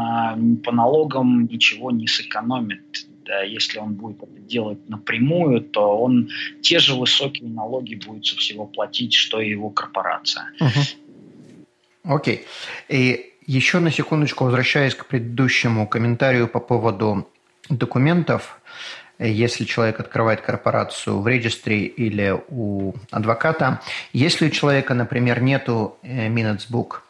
[0.62, 3.07] по налогам ничего не сэкономит
[3.46, 6.30] если он будет это делать напрямую, то он
[6.62, 10.50] те же высокие налоги будет со всего платить, что и его корпорация.
[12.04, 12.36] Окей.
[12.36, 12.40] Okay.
[12.88, 17.28] И еще на секундочку, возвращаясь к предыдущему комментарию по поводу
[17.70, 18.60] документов,
[19.18, 23.80] если человек открывает корпорацию в регистре или у адвоката,
[24.12, 27.00] если у человека, например, нету э, minutes book,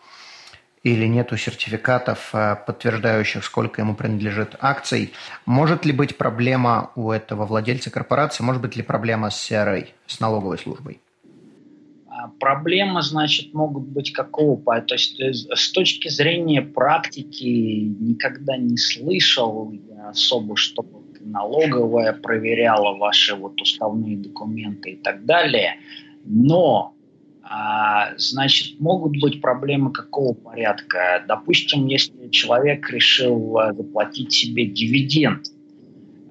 [0.93, 5.13] или нету сертификатов, э, подтверждающих, сколько ему принадлежит акций.
[5.47, 8.45] Может ли быть проблема у этого владельца корпорации?
[8.45, 11.01] Может быть ли проблема с CRA, с налоговой службой?
[12.09, 14.81] А, проблемы, значит, могут быть какого?
[14.81, 19.73] То есть э, с точки зрения практики никогда не слышал
[20.09, 25.77] особо, чтобы налоговая проверяла ваши вот уставные документы и так далее.
[26.25, 26.95] Но
[28.17, 31.25] значит, могут быть проблемы какого порядка?
[31.27, 35.58] Допустим, если человек решил а, заплатить себе дивиденд, а, э,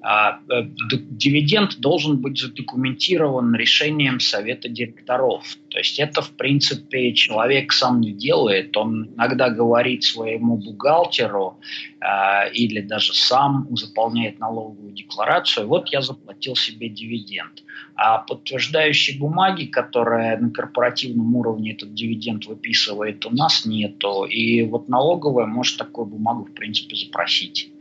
[0.00, 5.44] дивиденд должен быть задокументирован решением совета директоров.
[5.70, 8.76] То есть это, в принципе, человек сам не делает.
[8.76, 11.60] Он иногда говорит своему бухгалтеру
[12.00, 15.66] э, или даже сам заполняет налоговую декларацию.
[15.66, 17.64] Вот я заплатил себе дивиденд.
[17.96, 24.24] А подтверждающей бумаги, которая на корпоративном уровне этот дивиденд выписывает, у нас нету.
[24.24, 27.72] И вот налоговая может такую бумагу, в принципе, запросить.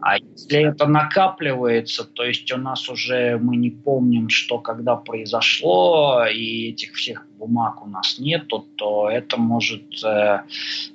[0.00, 6.24] А если это накапливается, то есть у нас уже мы не помним, что когда произошло,
[6.26, 10.42] и этих всех бумаг у нас нету, то это может э,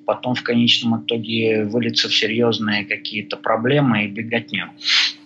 [0.05, 4.71] потом в конечном итоге вылиться в серьезные какие-то проблемы и беготню.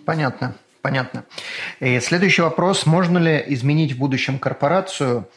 [0.04, 0.54] Понятно.
[0.86, 1.24] Понятно.
[1.80, 2.86] И следующий вопрос.
[2.86, 5.28] Можно ли изменить в будущем корпорацию,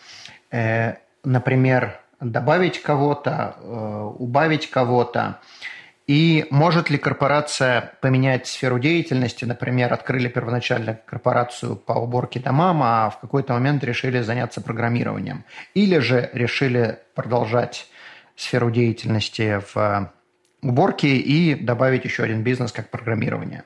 [0.52, 5.40] э, например, добавить кого-то, э, убавить кого-то,
[6.10, 9.46] и может ли корпорация поменять сферу деятельности?
[9.46, 15.46] Например, открыли первоначально корпорацию по уборке домам, а в какой-то момент решили заняться программированием.
[15.76, 17.86] Или же решили продолжать
[18.36, 20.12] сферу деятельности в
[20.64, 23.64] уборке и добавить еще один бизнес как программирование.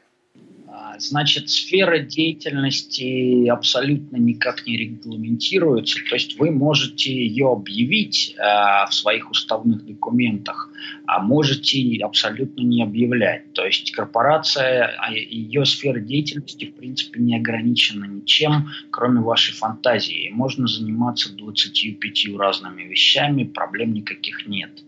[1.00, 6.00] Значит, сфера деятельности абсолютно никак не регламентируется.
[6.10, 8.42] То есть вы можете ее объявить э,
[8.90, 10.70] в своих уставных документах,
[11.06, 13.54] а можете абсолютно не объявлять.
[13.54, 20.30] То есть корпорация, а ее сфера деятельности в принципе не ограничена ничем, кроме вашей фантазии.
[20.34, 24.84] Можно заниматься 25 разными вещами, проблем никаких нет.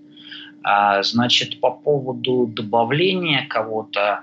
[0.68, 4.22] А, значит, по поводу добавления кого-то,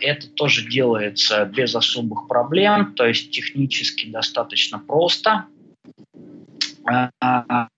[0.00, 5.46] это тоже делается без особых проблем, то есть технически достаточно просто.
[6.84, 7.68] А,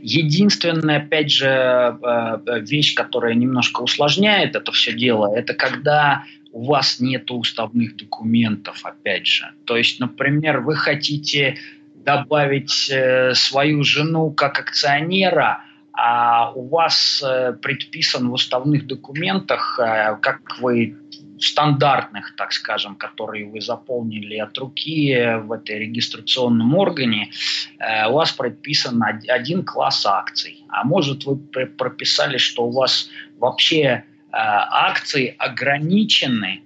[0.00, 7.00] единственная, опять же, а, вещь, которая немножко усложняет это все дело, это когда у вас
[7.00, 9.44] нет уставных документов, опять же.
[9.66, 11.58] То есть, например, вы хотите
[11.94, 20.16] добавить э, свою жену как акционера– а у вас э, предписан в уставных документах, э,
[20.22, 20.96] как вы
[21.38, 27.30] стандартных, так скажем, которые вы заполнили от руки в этой регистрационном органе,
[27.78, 30.64] э, у вас предписан один класс акций.
[30.68, 31.36] А может вы
[31.66, 36.62] прописали, что у вас вообще акции ограничены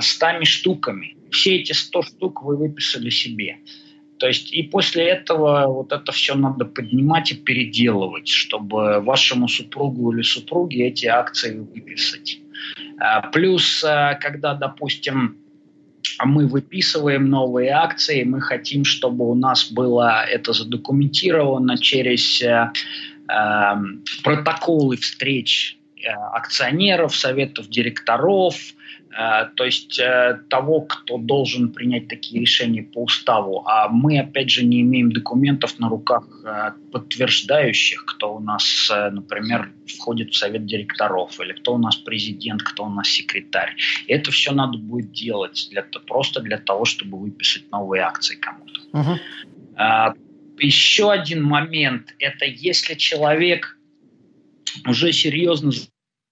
[0.00, 1.16] 100 штуками.
[1.32, 3.58] Все эти 100 штук вы выписали себе.
[4.18, 10.12] То есть и после этого вот это все надо поднимать и переделывать, чтобы вашему супругу
[10.12, 12.38] или супруге эти акции выписать.
[12.98, 15.36] А, плюс, а, когда, допустим,
[16.24, 22.72] мы выписываем новые акции, мы хотим, чтобы у нас было это задокументировано через э,
[23.28, 23.74] э,
[24.22, 25.78] протоколы встреч
[26.12, 28.56] акционеров, советов директоров,
[29.16, 33.64] Э, то есть э, того, кто должен принять такие решения по уставу.
[33.66, 39.72] А мы, опять же, не имеем документов на руках, э, подтверждающих, кто у нас, например,
[39.86, 43.76] входит в совет директоров, или кто у нас президент, кто у нас секретарь.
[44.06, 48.80] И это все надо будет делать для, просто для того, чтобы выписать новые акции кому-то.
[48.92, 49.18] Угу.
[50.58, 53.78] Еще один момент– это если человек
[54.86, 55.70] уже серьезно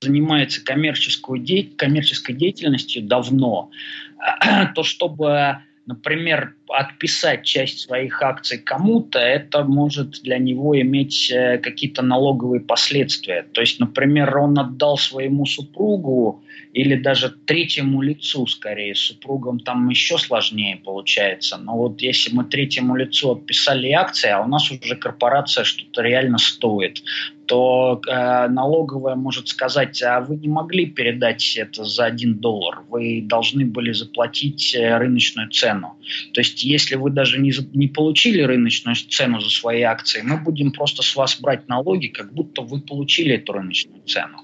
[0.05, 1.65] занимается коммерческой, де...
[1.65, 3.71] коммерческой деятельностью давно,
[4.75, 12.03] то чтобы, например, отписать часть своих акций кому-то, это может для него иметь э, какие-то
[12.03, 13.43] налоговые последствия.
[13.53, 16.43] То есть, например, он отдал своему супругу
[16.73, 21.57] или даже третьему лицу, скорее, с супругом там еще сложнее получается.
[21.57, 26.39] Но вот если мы третьему лицу отписали акции, а у нас уже корпорация что-то реально
[26.39, 27.03] стоит,
[27.47, 33.23] то э, налоговая может сказать, а вы не могли передать это за один доллар, вы
[33.23, 35.97] должны были заплатить э, рыночную цену.
[36.33, 40.73] То есть если вы даже не, не получили рыночную цену за свои акции, мы будем
[40.73, 44.39] просто с вас брать налоги, как будто вы получили эту рыночную цену.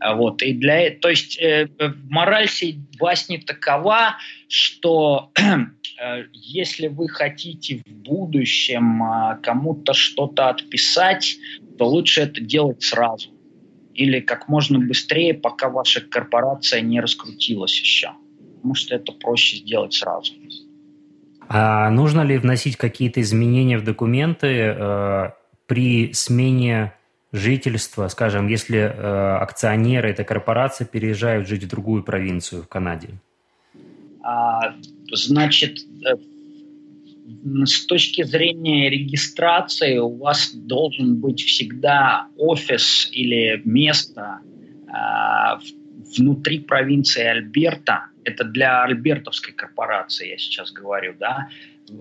[0.00, 0.42] А вот.
[0.42, 1.68] И для, то есть э,
[2.08, 4.16] мораль всей басни такова,
[4.48, 11.36] что э, если вы хотите в будущем э, кому-то что-то отписать,
[11.78, 13.28] то лучше это делать сразу.
[13.94, 18.12] Или как можно быстрее, пока ваша корпорация не раскрутилась еще.
[18.56, 20.32] Потому что это проще сделать сразу.
[21.48, 25.30] А нужно ли вносить какие-то изменения в документы э,
[25.66, 26.94] при смене
[27.32, 33.10] жительства, скажем, если э, акционеры этой корпорации переезжают жить в другую провинцию в Канаде?
[34.22, 34.74] А,
[35.12, 36.16] значит, э,
[37.64, 44.40] с точки зрения регистрации у вас должен быть всегда офис или место
[44.88, 44.92] э,
[46.18, 51.48] внутри провинции Альберта, это для альбертовской корпорации я сейчас говорю, да,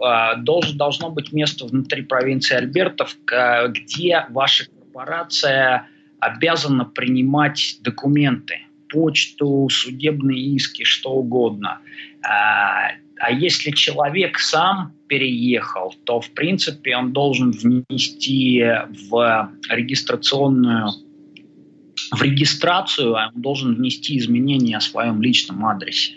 [0.02, 4.66] а, должен, должно быть место внутри провинции Альбертов, где ваша
[5.00, 5.88] корпорация
[6.20, 11.80] обязана принимать документы, почту, судебные иски, что угодно.
[12.22, 18.62] А, а если человек сам переехал, то, в принципе, он должен внести
[19.10, 20.90] в регистрационную
[22.12, 26.14] в регистрацию, он должен внести изменения о своем личном адресе.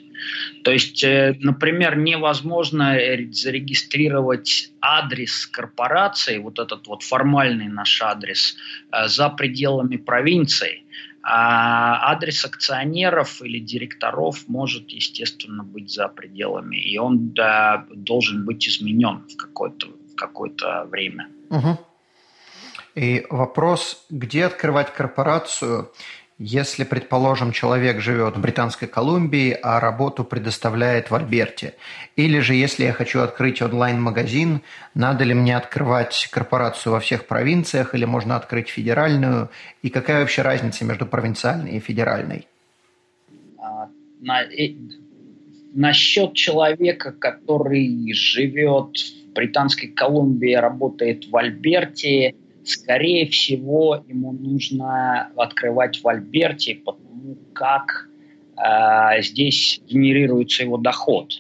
[0.65, 2.97] То есть, э, например, невозможно
[3.31, 8.57] зарегистрировать адрес корпорации, вот этот вот формальный наш адрес,
[8.93, 10.83] э, за пределами провинции.
[11.25, 18.69] А адрес акционеров или директоров может, естественно, быть за пределами, и он да, должен быть
[18.69, 21.29] изменен в какое-то в какое-то время.
[21.51, 21.79] Угу.
[22.95, 25.91] И вопрос, где открывать корпорацию,
[26.43, 31.75] если, предположим, человек живет в Британской Колумбии, а работу предоставляет в Альберте?
[32.17, 34.61] Или же, если я хочу открыть онлайн-магазин,
[34.95, 39.51] надо ли мне открывать корпорацию во всех провинциях или можно открыть федеральную?
[39.83, 42.49] И какая вообще разница между провинциальной и федеральной?
[43.59, 43.89] А,
[44.21, 44.75] на, э,
[45.75, 52.35] насчет человека, который живет в Британской Колумбии, работает в Альберте,
[52.65, 58.09] скорее всего, ему нужно открывать в Альберте, потому как
[58.57, 61.33] э, здесь генерируется его доход.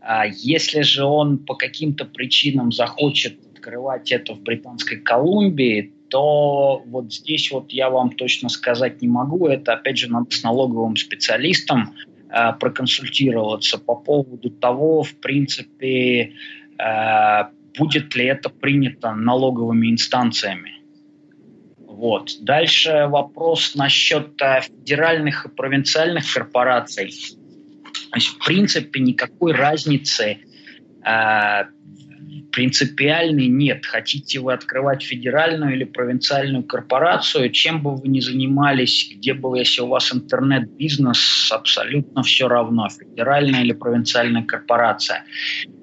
[0.00, 7.12] Э, если же он по каким-то причинам захочет открывать это в Британской Колумбии, то вот
[7.12, 9.48] здесь вот я вам точно сказать не могу.
[9.48, 11.94] Это, опять же, надо с налоговым специалистом
[12.30, 16.32] э, проконсультироваться по поводу того, в принципе,
[16.78, 17.44] э,
[17.78, 20.72] будет ли это принято налоговыми инстанциями.
[21.78, 22.32] Вот.
[22.42, 27.10] Дальше вопрос насчет э, федеральных и провинциальных корпораций.
[28.10, 30.38] То есть, в принципе, никакой разницы
[31.04, 31.64] э,
[32.56, 33.84] принципиальной нет.
[33.84, 39.82] Хотите вы открывать федеральную или провинциальную корпорацию, чем бы вы ни занимались, где бы, если
[39.82, 45.24] у вас интернет-бизнес, абсолютно все равно, федеральная или провинциальная корпорация.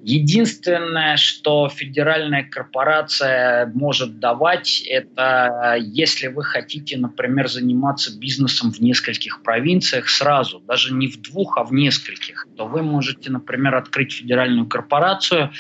[0.05, 9.41] Единственное, что федеральная корпорация может давать, это если вы хотите, например, заниматься бизнесом в нескольких
[9.43, 14.67] провинциях сразу, даже не в двух, а в нескольких, то вы можете, например, открыть федеральную
[14.67, 15.51] корпорацию,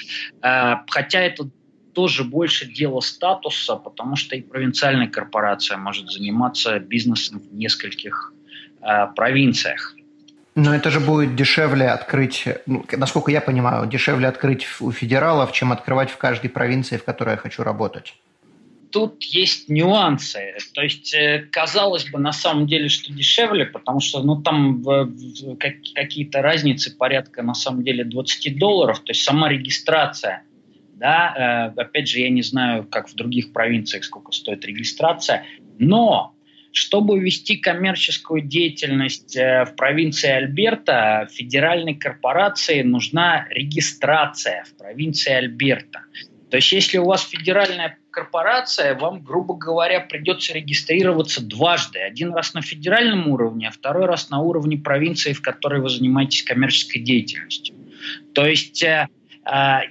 [0.41, 1.49] э, хотя это
[1.93, 8.33] тоже больше дело статуса, потому что и провинциальная корпорация может заниматься бизнесом в нескольких
[8.81, 9.95] э, провинциях.
[10.55, 15.71] Но это же будет дешевле открыть, ну, насколько я понимаю, дешевле открыть у федералов, чем
[15.71, 18.15] открывать в каждой провинции, в которой я хочу работать.
[18.91, 20.55] Тут есть нюансы.
[20.75, 24.83] То есть, э, казалось бы, на самом деле, что дешевле, потому что ну, там
[25.59, 28.99] какие-то разницы порядка, на самом деле, 20 долларов.
[28.99, 30.43] То есть, сама регистрация.
[30.93, 35.45] Да, э, опять же, я не знаю, как в других провинциях, сколько стоит регистрация.
[35.79, 36.32] Но
[36.73, 46.01] чтобы вести коммерческую деятельность э, в провинции Альберта, федеральной корпорации нужна регистрация в провинции Альберта.
[46.49, 51.99] То есть если у вас федеральная корпорация, вам, грубо говоря, придется регистрироваться дважды.
[51.99, 56.41] Один раз на федеральном уровне, а второй раз на уровне провинции, в которой вы занимаетесь
[56.41, 57.75] коммерческой деятельностью.
[58.33, 59.07] То есть э,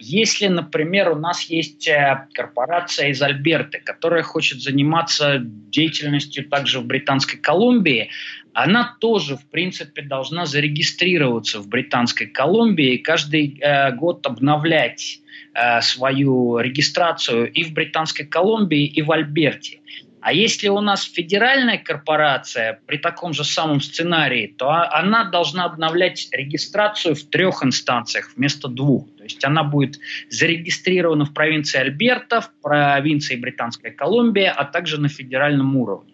[0.00, 6.86] если, например, у нас есть э, корпорация из Альберты, которая хочет заниматься деятельностью также в
[6.86, 8.08] Британской Колумбии,
[8.54, 15.20] она тоже, в принципе, должна зарегистрироваться в Британской Колумбии и каждый э, год обновлять
[15.54, 19.80] э, свою регистрацию и в Британской Колумбии, и в Альберте.
[20.22, 26.28] А если у нас федеральная корпорация при таком же самом сценарии, то она должна обновлять
[26.30, 29.08] регистрацию в трех инстанциях вместо двух.
[29.16, 29.98] То есть она будет
[30.30, 36.12] зарегистрирована в провинции Альберта, в провинции Британская Колумбия, а также на федеральном уровне.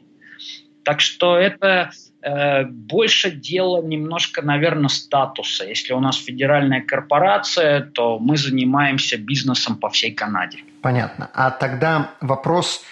[0.84, 1.90] Так что это
[2.22, 5.66] э, больше дело немножко, наверное, статуса.
[5.66, 10.60] Если у нас федеральная корпорация, то мы занимаемся бизнесом по всей Канаде.
[10.80, 11.28] Понятно.
[11.34, 12.82] А тогда вопрос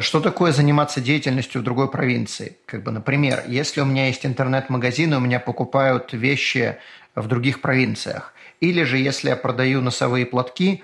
[0.00, 2.56] что такое заниматься деятельностью в другой провинции?
[2.66, 6.76] Как бы, например, если у меня есть интернет-магазин, у меня покупают вещи
[7.14, 8.34] в других провинциях.
[8.60, 10.82] Или же, если я продаю носовые платки,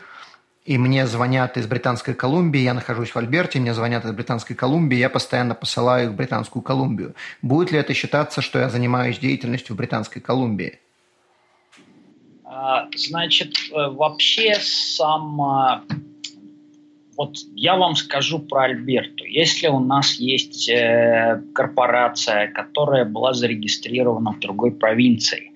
[0.64, 4.98] и мне звонят из Британской Колумбии, я нахожусь в Альберте, мне звонят из Британской Колумбии,
[4.98, 7.14] я постоянно посылаю их в Британскую Колумбию.
[7.42, 10.78] Будет ли это считаться, что я занимаюсь деятельностью в Британской Колумбии?
[12.44, 15.40] А, значит, э, вообще сам
[17.20, 19.24] вот я вам скажу про Альберту.
[19.24, 25.52] Если у нас есть э, корпорация, которая была зарегистрирована в другой провинции,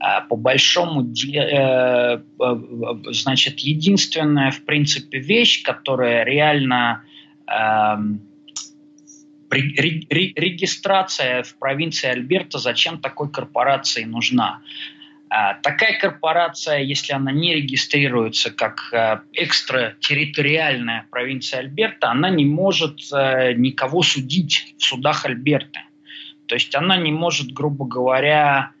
[0.00, 7.04] э, по большому делу, э, э, значит, единственная, в принципе, вещь, которая реально
[7.46, 7.96] э,
[9.50, 14.62] регистрация в провинции Альберта зачем такой корпорации нужна?
[15.30, 23.00] А, такая корпорация, если она не регистрируется как э, экстратерриториальная провинция Альберта, она не может
[23.12, 25.80] э, никого судить в судах Альберты.
[26.46, 28.72] То есть она не может, грубо говоря,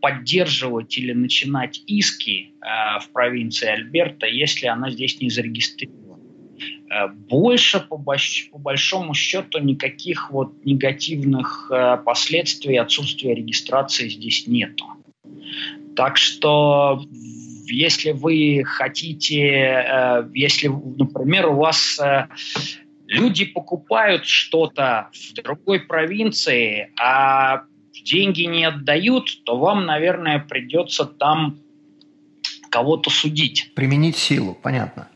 [0.00, 6.22] поддерживать или начинать иски в провинции Альберта, если она здесь не зарегистрирована.
[7.28, 11.70] Больше, по, по большому счету, никаких вот негативных
[12.04, 14.84] последствий отсутствия регистрации здесь нету.
[15.96, 17.02] Так что
[17.66, 22.28] если вы хотите, э, если, например, у вас э,
[23.06, 27.62] люди покупают что-то в другой провинции, а
[28.04, 31.58] деньги не отдают, то вам, наверное, придется там
[32.70, 33.72] кого-то судить.
[33.74, 35.08] Применить силу, понятно.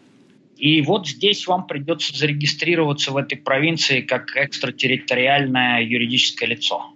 [0.57, 6.93] И вот здесь вам придется зарегистрироваться в этой провинции как экстратерриториальное юридическое лицо.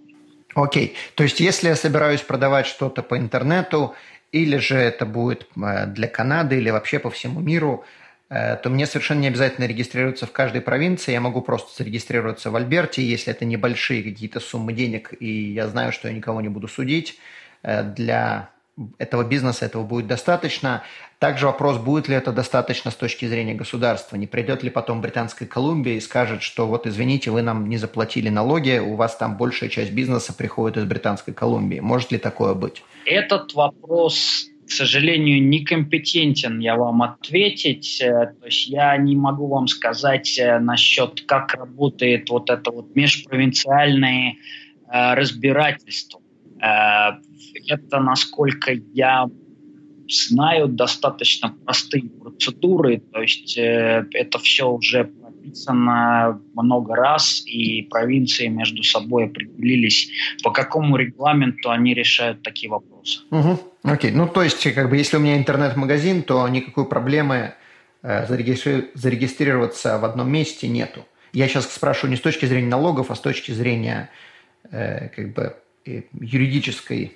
[0.55, 0.95] Окей.
[1.15, 3.93] То есть, если я собираюсь продавать что-то по интернету,
[4.31, 7.83] или же это будет э, для Канады, или вообще по всему миру,
[8.29, 11.11] э, то мне совершенно не обязательно регистрироваться в каждой провинции.
[11.11, 15.91] Я могу просто зарегистрироваться в Альберте, если это небольшие какие-то суммы денег, и я знаю,
[15.91, 17.19] что я никого не буду судить.
[17.61, 18.49] Э, для
[18.97, 20.83] этого бизнеса этого будет достаточно.
[21.19, 24.17] Также вопрос, будет ли это достаточно с точки зрения государства.
[24.17, 28.29] Не придет ли потом Британская Колумбия и скажет, что вот извините, вы нам не заплатили
[28.29, 31.79] налоги, у вас там большая часть бизнеса приходит из Британской Колумбии.
[31.79, 32.83] Может ли такое быть?
[33.05, 38.01] Этот вопрос к сожалению, некомпетентен я вам ответить.
[38.01, 42.95] Э, то есть я не могу вам сказать э, насчет, как работает вот это вот
[42.95, 44.33] межпровинциальное
[44.91, 46.19] э, разбирательство.
[47.67, 49.27] Это, насколько я
[50.07, 58.47] знаю, достаточно простые процедуры, то есть э, это все уже прописано много раз, и провинции
[58.47, 60.09] между собой определились,
[60.43, 63.21] по какому регламенту они решают такие вопросы.
[63.31, 63.59] Угу.
[63.83, 67.53] Окей, ну то есть, как бы, если у меня интернет-магазин, то никакой проблемы
[68.01, 68.89] э, зарегистри...
[68.93, 71.05] зарегистрироваться в одном месте нету.
[71.33, 74.09] Я сейчас спрашиваю не с точки зрения налогов, а с точки зрения
[74.71, 75.53] э, как бы э,
[75.85, 77.11] юридической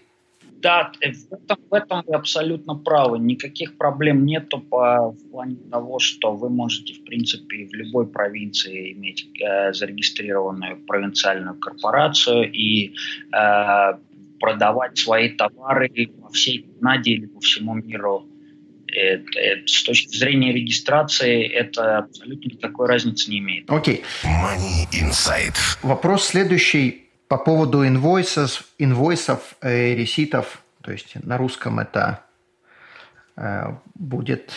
[0.62, 3.20] да, э, в этом, в этом вы абсолютно правы.
[3.20, 8.94] Никаких проблем нету по в плане того, что вы можете, в принципе, в любой провинции
[8.94, 12.94] иметь э, зарегистрированную провинциальную корпорацию и
[13.34, 13.94] э,
[14.40, 15.90] продавать свои товары
[16.22, 18.26] по всей Канаде или по всему миру.
[18.92, 23.70] Это, это, с точки зрения регистрации это абсолютно никакой разницы не имеет.
[23.70, 24.04] Окей.
[24.24, 24.26] Okay.
[24.26, 25.56] Money Insight.
[25.84, 32.26] Вопрос следующий по поводу инвойсов, инвойсов э, реситов, то есть на русском это
[33.38, 34.52] э, будет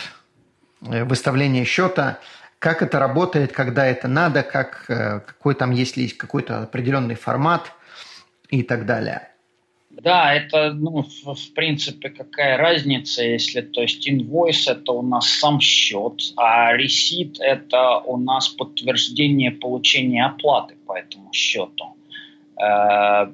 [0.81, 2.19] э, выставление счета,
[2.57, 7.73] как это работает, когда это надо, как, какой там есть ли какой-то определенный формат
[8.49, 9.29] и так далее.
[9.91, 15.59] Да, это, ну, в принципе, какая разница, если, то есть, инвойс– это у нас сам
[15.59, 21.95] счет, а ресит– это у нас подтверждение получения оплаты по этому счету.
[22.61, 23.31] Э,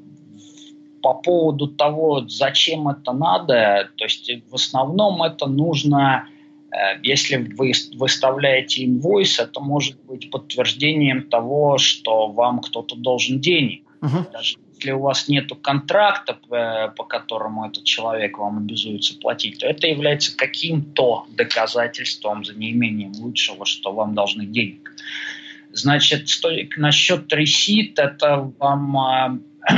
[1.01, 6.27] по поводу того, зачем это надо, то есть в основном это нужно,
[6.71, 13.83] э, если вы выставляете инвойс, это может быть подтверждением того, что вам кто-то должен денег.
[14.01, 14.31] Uh-huh.
[14.31, 16.37] Даже если у вас нет контракта,
[16.95, 23.65] по которому этот человек вам обязуется платить, то это является каким-то доказательством за неимением лучшего,
[23.65, 24.89] что вам должны денег.
[25.71, 26.27] Значит,
[26.77, 29.39] насчет ресит, это вам а,
[29.69, 29.75] э,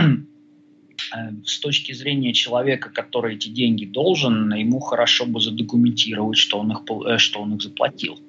[1.45, 6.79] с точки зрения человека, который эти деньги должен, ему хорошо бы задокументировать, что он их,
[7.07, 8.19] э, что он их заплатил.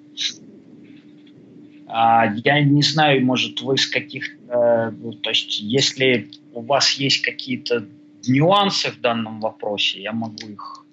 [1.87, 4.95] А, я не знаю, может, вы с каких-то...
[5.23, 7.87] То есть, если у вас есть какие-то
[8.27, 10.85] нюансы в данном вопросе, я могу их...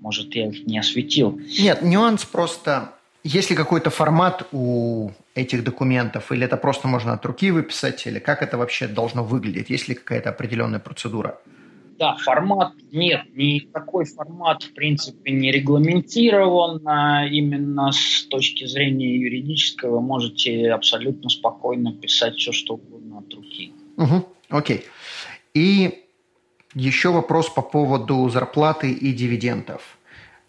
[0.00, 1.40] Может, я их не осветил.
[1.58, 7.24] Нет, нюанс просто есть ли какой-то формат у этих документов, или это просто можно от
[7.26, 9.70] руки выписать, или как это вообще должно выглядеть?
[9.70, 11.38] Есть ли какая-то определенная процедура?
[11.98, 16.86] Да, формат нет, никакой формат в принципе не регламентирован.
[16.86, 23.34] А именно с точки зрения юридической вы можете абсолютно спокойно писать все, что угодно от
[23.34, 23.72] руки.
[23.96, 24.84] Угу, окей.
[25.54, 26.04] И
[26.74, 29.97] еще вопрос по поводу зарплаты и дивидендов.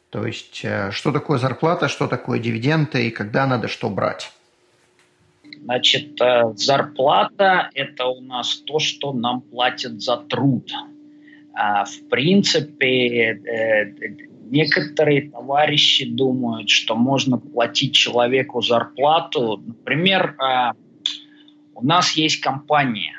[0.09, 4.31] То есть, э, что такое зарплата, что такое дивиденды и когда надо что брать?
[5.61, 10.71] Значит, э, зарплата– это у нас то, что нам платят за труд.
[11.53, 13.93] А, в принципе, э,
[14.49, 19.61] некоторые товарищи думают, что можно платить человеку зарплату.
[19.63, 20.35] Например,
[21.75, 23.13] у нас есть компания,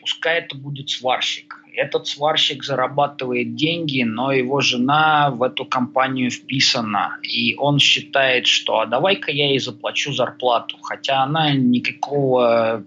[0.00, 7.18] пускай это будет сварщик этот сварщик зарабатывает деньги, но его жена в эту компанию вписана,
[7.22, 12.84] и он считает, что а давай-ка я ей заплачу зарплату, хотя она никакого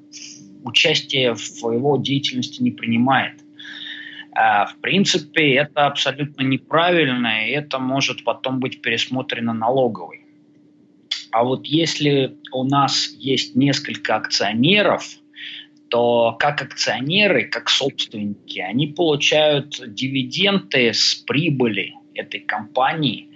[0.63, 3.41] участия в его деятельности не принимает.
[4.31, 10.25] А, в принципе, это абсолютно неправильно, и это может потом быть пересмотрено налоговой.
[11.31, 15.05] А вот если у нас есть несколько акционеров–
[15.95, 23.29] то как акционеры, как собственники, они получают дивиденды с прибыли этой компании,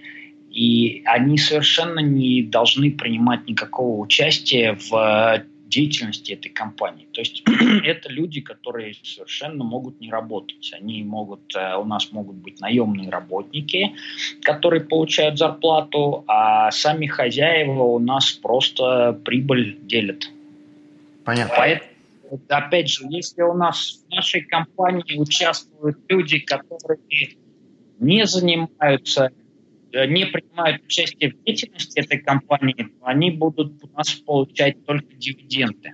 [0.50, 7.06] и они совершенно не должны принимать никакого участия в деятельности этой компании.
[7.12, 7.42] То есть
[7.86, 10.70] это люди, которые совершенно могут не работать.
[10.74, 13.94] Они могут, э, у нас могут быть наемные работники,
[14.42, 20.30] которые получают зарплату, а сами хозяева у нас просто прибыль делят.
[21.24, 21.54] Понятно.
[21.56, 21.89] Поэтому
[22.48, 27.00] опять же, если у нас в нашей компании участвуют люди, которые
[27.98, 29.30] не занимаются,
[29.92, 35.14] э, не принимают участие в деятельности этой компании, то они будут у нас получать только
[35.14, 35.92] дивиденды.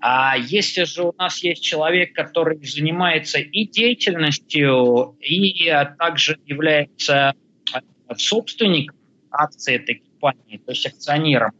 [0.00, 7.34] А если же у нас есть человек, который занимается и деятельностью, и также является
[7.72, 7.80] э,
[8.16, 8.98] собственником
[9.30, 11.52] акций этой компании, то есть акционером,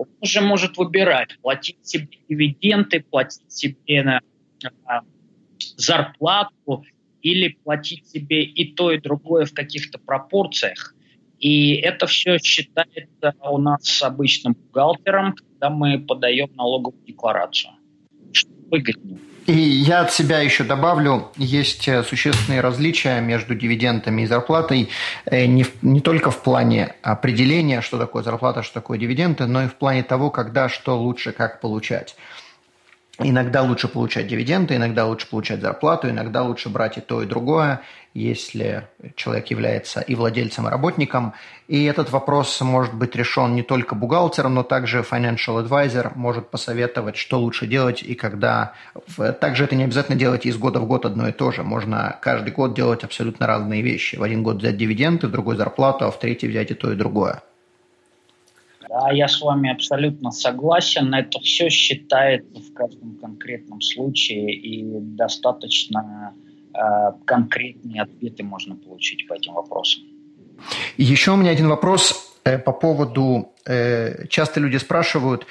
[0.00, 4.20] он уже может выбирать, платить себе дивиденды, платить себе на,
[4.86, 5.02] а,
[5.76, 6.84] зарплату
[7.20, 10.94] или платить себе и то, и другое в каких-то пропорциях.
[11.38, 17.72] И это все считается у нас обычным бухгалтером, когда мы подаем налоговую декларацию.
[18.70, 19.18] Выгоднее.
[19.46, 24.90] И я от себя еще добавлю, есть э, существенные различия между дивидендами и зарплатой
[25.24, 29.64] э, не, в, не только в плане определения, что такое зарплата, что такое дивиденды, но
[29.64, 32.14] и в плане того, когда что лучше, как получать.
[33.18, 37.80] Иногда лучше получать дивиденды, иногда лучше получать зарплату, иногда лучше брать и то, и другое,
[38.14, 41.34] если человек является и владельцем, и работником.
[41.68, 47.16] И этот вопрос может быть решен не только бухгалтером, но также financial advisor может посоветовать,
[47.16, 48.72] что лучше делать и когда.
[49.40, 51.62] Также это не обязательно делать из года в год одно и то же.
[51.62, 54.16] Можно каждый год делать абсолютно разные вещи.
[54.16, 56.96] В один год взять дивиденды, в другой зарплату, а в третий взять и то, и
[56.96, 57.42] другое.
[58.88, 61.14] Да, я с вами абсолютно согласен.
[61.14, 66.34] Это все считается в каждом конкретном случае, и достаточно
[67.24, 70.02] конкретные ответы можно получить по этим вопросам.
[70.96, 73.52] Еще у меня один вопрос э, по поводу...
[73.66, 75.46] Э, часто люди спрашивают,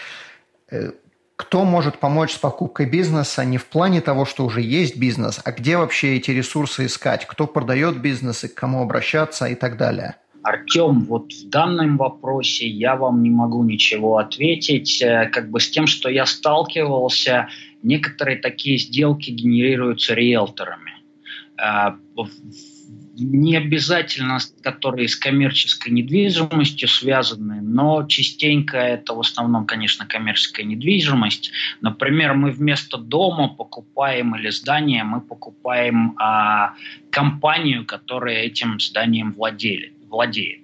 [0.71, 0.91] э,
[1.35, 5.51] кто может помочь с покупкой бизнеса не в плане того, что уже есть бизнес, а
[5.51, 10.15] где вообще эти ресурсы искать, кто продает бизнес и к кому обращаться и так далее.
[10.43, 15.01] Артем, вот в данном вопросе я вам не могу ничего ответить.
[15.01, 17.49] Э, как бы с тем, что я сталкивался,
[17.83, 20.98] некоторые такие сделки генерируются риэлторами.
[21.61, 21.91] Э,
[23.21, 31.51] не обязательно, которые с коммерческой недвижимостью связаны, но частенько это в основном, конечно, коммерческая недвижимость.
[31.81, 36.75] Например, мы вместо дома покупаем или здания, мы покупаем а,
[37.09, 40.58] компанию, которая этим зданием владели владеет.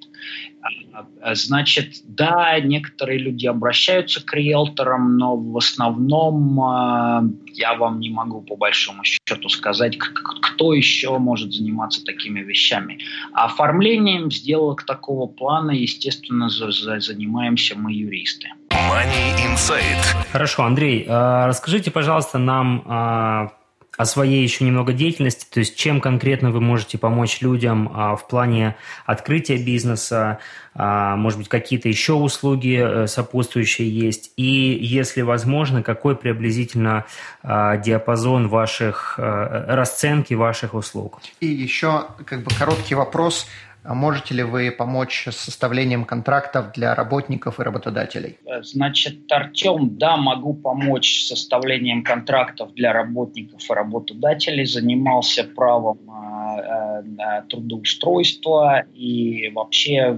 [1.21, 8.09] А, значит, да, некоторые люди обращаются к риэлторам, но в основном а, я вам не
[8.09, 12.99] могу по большому счету сказать, кто еще может заниматься такими вещами.
[13.33, 18.47] А оформлением сделок такого плана, естественно, занимаемся мы юристы.
[18.71, 20.01] Money Insight.
[20.31, 23.51] Хорошо, Андрей, расскажите, пожалуйста, нам
[23.97, 28.27] о своей еще немного деятельности, то есть чем конкретно вы можете помочь людям а, в
[28.27, 28.75] плане
[29.05, 30.39] открытия бизнеса,
[30.73, 37.05] а, может быть, какие-то еще услуги а, сопутствующие есть, и, если возможно, какой приблизительно
[37.41, 41.19] а, диапазон ваших, а, расценки ваших услуг.
[41.39, 43.47] И еще как бы короткий вопрос–
[43.93, 48.37] можете ли вы помочь с составлением контрактов для работников и работодателей?
[48.61, 54.65] Значит, Артем, да, могу помочь с составлением контрактов для работников и работодателей.
[54.65, 60.17] Занимался правом э, э, трудоустройства и вообще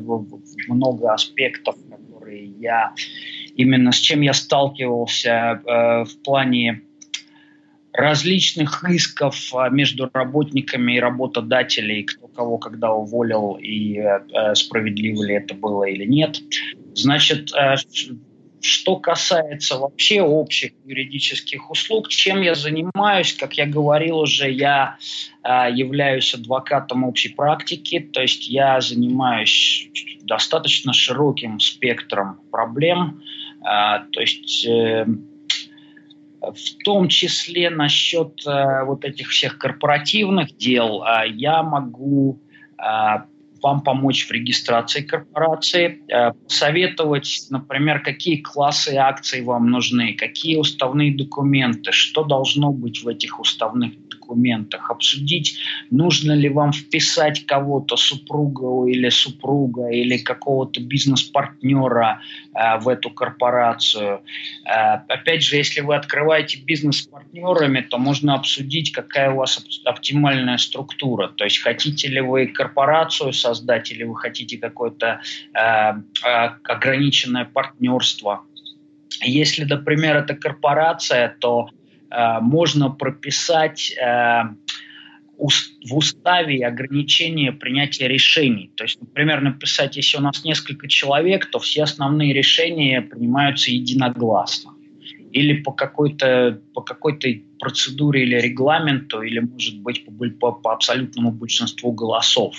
[0.67, 2.93] много аспектов, которые я
[3.55, 6.83] именно с чем я сталкивался э, в плане
[7.91, 9.35] различных исков
[9.71, 16.05] между работниками и работодателей, кто кого когда уволил и э, справедливо ли это было или
[16.05, 16.39] нет.
[16.93, 17.75] Значит, э,
[18.61, 24.97] что касается вообще общих юридических услуг, чем я занимаюсь, как я говорил уже, я
[25.43, 29.89] э, являюсь адвокатом общей практики, то есть я занимаюсь
[30.23, 33.21] достаточно широким спектром проблем,
[33.61, 35.05] э, то есть э,
[36.53, 42.39] в том числе насчет э, вот этих всех корпоративных дел, э, я могу
[42.77, 42.83] э,
[43.61, 51.15] вам помочь в регистрации корпорации, э, посоветовать, например, какие классы акций вам нужны, какие уставные
[51.15, 54.16] документы, что должно быть в этих уставных документах,
[54.89, 55.59] обсудить,
[55.91, 62.21] нужно ли вам вписать кого-то, супругу или супруга, или какого-то бизнес-партнера
[62.53, 64.21] э, в эту корпорацию.
[64.65, 69.63] Э, опять же, если вы открываете бизнес с партнерами, то можно обсудить, какая у вас
[69.85, 71.27] оптимальная структура.
[71.29, 75.21] То есть хотите ли вы корпорацию создать, или вы хотите какое-то
[75.53, 78.43] э, э, ограниченное партнерство.
[79.23, 81.69] Если, например, это корпорация, то
[82.11, 84.43] можно прописать э,
[85.37, 88.71] в уставе ограничение принятия решений.
[88.75, 94.73] То есть, например, написать, если у нас несколько человек, то все основные решения принимаются единогласно.
[95.31, 97.27] Или по какой-то по какой-то
[97.59, 100.05] процедуре или регламенту, или, может быть,
[100.39, 102.55] по, по абсолютному большинству голосов.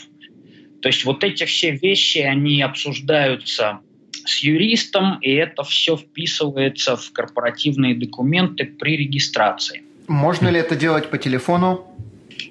[0.81, 3.81] То есть вот эти все вещи, они обсуждаются
[4.25, 9.83] с юристом, и это все вписывается в корпоративные документы при регистрации.
[10.07, 11.87] Можно ли это делать по телефону?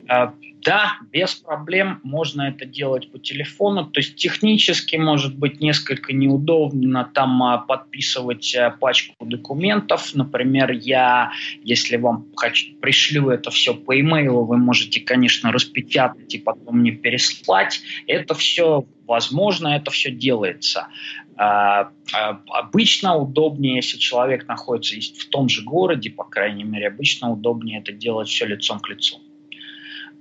[0.07, 0.33] А,
[0.67, 3.85] да, без проблем можно это делать по телефону.
[3.85, 10.13] То есть технически может быть несколько неудобно там а, подписывать а, пачку документов.
[10.13, 11.31] Например, я,
[11.63, 16.91] если вам хочу, пришлю это все по имейлу, вы можете, конечно, распечатать и потом мне
[16.91, 17.81] переслать.
[18.05, 20.87] Это все возможно, это все делается.
[21.37, 27.31] А, а, обычно удобнее, если человек находится в том же городе, по крайней мере, обычно
[27.31, 29.21] удобнее это делать все лицом к лицу.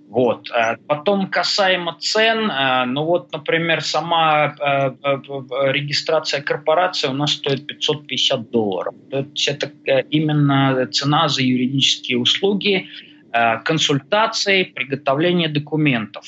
[0.08, 0.50] Вот.
[0.52, 2.46] А потом касаемо цен,
[2.92, 4.54] ну вот, например, сама
[5.02, 8.94] регистрация корпорации у нас стоит 550 долларов.
[9.10, 12.88] То есть это э, именно цена за юридические услуги,
[13.64, 16.24] консультации, приготовление документов.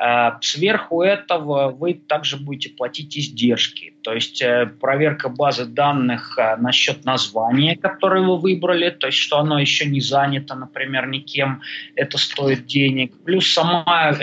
[0.00, 6.56] Э, сверху этого вы также будете платить издержки, то есть э, проверка базы данных э,
[6.56, 11.60] насчет названия, которое вы выбрали, то есть что оно еще не занято, например, никем,
[11.96, 14.14] это стоит денег, плюс сама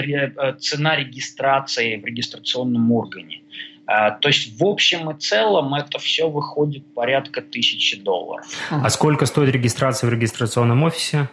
[0.60, 3.42] цена регистрации в регистрационном органе.
[3.86, 8.46] То есть в общем и целом это все выходит порядка тысячи долларов.
[8.70, 11.30] А сколько стоит регистрация в регистрационном офисе?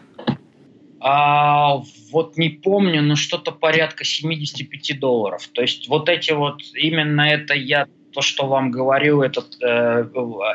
[1.07, 1.83] А,
[2.13, 5.47] вот не помню, но что-то порядка 75 долларов.
[5.49, 10.05] То есть вот эти вот, именно это я то, что вам говорю, это э,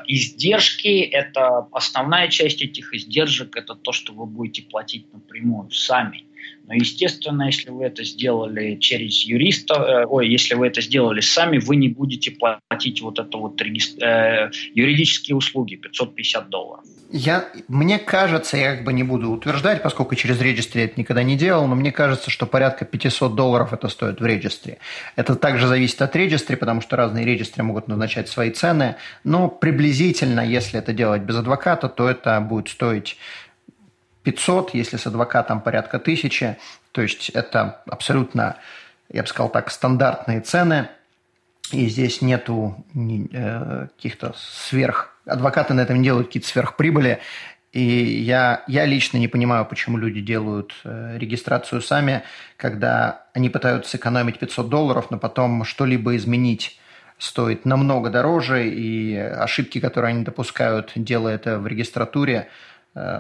[0.07, 6.23] издержки, это основная часть этих издержек, это то, что вы будете платить напрямую сами.
[6.69, 11.57] Но, естественно, если вы это сделали через юриста, э, ой, если вы это сделали сами,
[11.57, 16.83] вы не будете платить вот это вот э, юридические услуги 550 долларов.
[17.11, 21.35] Я, мне кажется, я как бы не буду утверждать, поскольку через регистре это никогда не
[21.35, 24.77] делал, но мне кажется, что порядка 500 долларов это стоит в регистре.
[25.15, 30.41] Это также зависит от регистра, потому что разные регистры могут назначать свои цены, но приблизительно,
[30.41, 33.17] если это делать без адвоката, то это будет стоить
[34.32, 36.57] 500, если с адвокатом порядка 1000.
[36.91, 38.57] То есть это абсолютно,
[39.11, 40.89] я бы сказал так, стандартные цены.
[41.71, 45.15] И здесь нету э, каких-то сверх...
[45.25, 47.19] Адвокаты на этом не делают какие-то сверхприбыли.
[47.71, 52.23] И я, я лично не понимаю, почему люди делают э, регистрацию сами,
[52.57, 56.80] когда они пытаются сэкономить 500 долларов, но потом что-либо изменить
[57.19, 62.47] стоит намного дороже, и ошибки, которые они допускают, делая это в регистратуре,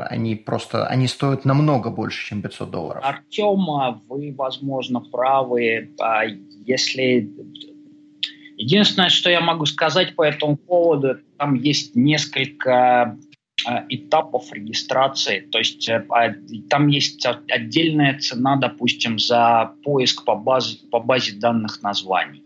[0.09, 3.03] они просто, они стоят намного больше, чем 500 долларов.
[3.05, 5.91] Артем, а вы, возможно, правы.
[5.99, 7.29] А если
[8.57, 13.17] Единственное, что я могу сказать по этому поводу, там есть несколько
[13.65, 15.39] э, этапов регистрации.
[15.39, 16.05] То есть э,
[16.69, 22.43] там есть отдельная цена, допустим, за поиск по базе, по базе данных названий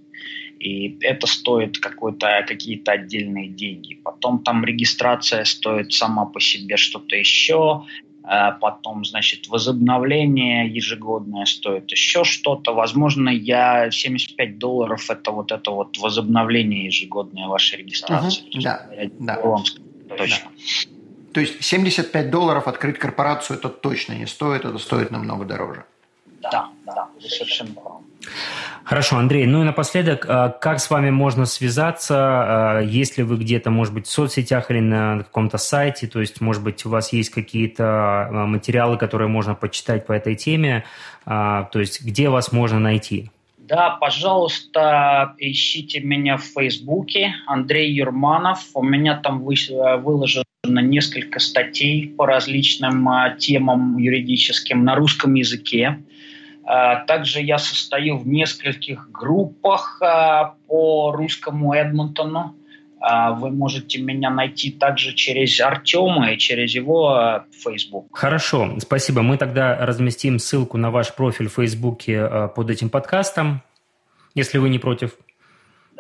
[0.63, 3.95] и это стоит какие-то отдельные деньги.
[3.95, 7.83] Потом там регистрация стоит сама по себе что-то еще,
[8.23, 12.73] а потом, значит, возобновление ежегодное стоит еще что-то.
[12.73, 18.43] Возможно, я 75 долларов это вот это вот возобновление ежегодное вашей регистрации.
[18.43, 18.89] Угу, да,
[19.19, 19.39] да.
[19.41, 19.63] Вам
[20.17, 20.49] точно.
[20.49, 21.33] Да.
[21.33, 25.83] То есть 75 долларов открыть корпорацию это точно не стоит, это стоит намного дороже.
[26.41, 28.03] Да, да, вы совершенно правы.
[28.85, 29.45] Хорошо, Андрей.
[29.45, 34.07] Ну и напоследок, а, как с вами можно связаться, а, если вы где-то, может быть,
[34.07, 38.45] в соцсетях или на каком-то сайте, то есть, может быть, у вас есть какие-то а,
[38.45, 40.83] материалы, которые можно почитать по этой теме,
[41.25, 43.31] то есть, где вас можно найти?
[43.57, 48.59] Да, пожалуйста, ищите меня в Фейсбуке, Андрей Юрманов.
[48.73, 53.07] У меня там выложено несколько статей по различным
[53.39, 56.03] темам юридическим на русском языке.
[56.65, 62.55] А, также я состою в нескольких группах а, по русскому Эдмонтону.
[62.99, 68.07] А, вы можете меня найти также через Артема и через его Facebook.
[68.13, 69.21] Хорошо, спасибо.
[69.21, 73.61] Мы тогда разместим ссылку на ваш профиль в Фейсбуке под этим подкастом,
[74.35, 75.17] если вы не против.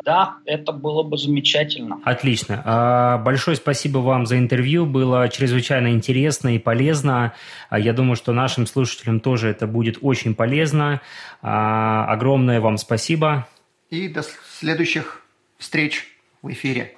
[0.03, 1.99] Да, это было бы замечательно.
[2.03, 2.61] Отлично.
[2.65, 4.85] А, большое спасибо вам за интервью.
[4.85, 7.33] Было чрезвычайно интересно и полезно.
[7.69, 11.01] А, я думаю, что нашим слушателям тоже это будет очень полезно.
[11.41, 13.47] А, огромное вам спасибо.
[13.89, 14.23] И до
[14.59, 15.21] следующих
[15.57, 16.07] встреч
[16.41, 16.97] в эфире.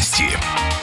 [0.01, 0.80] подробности.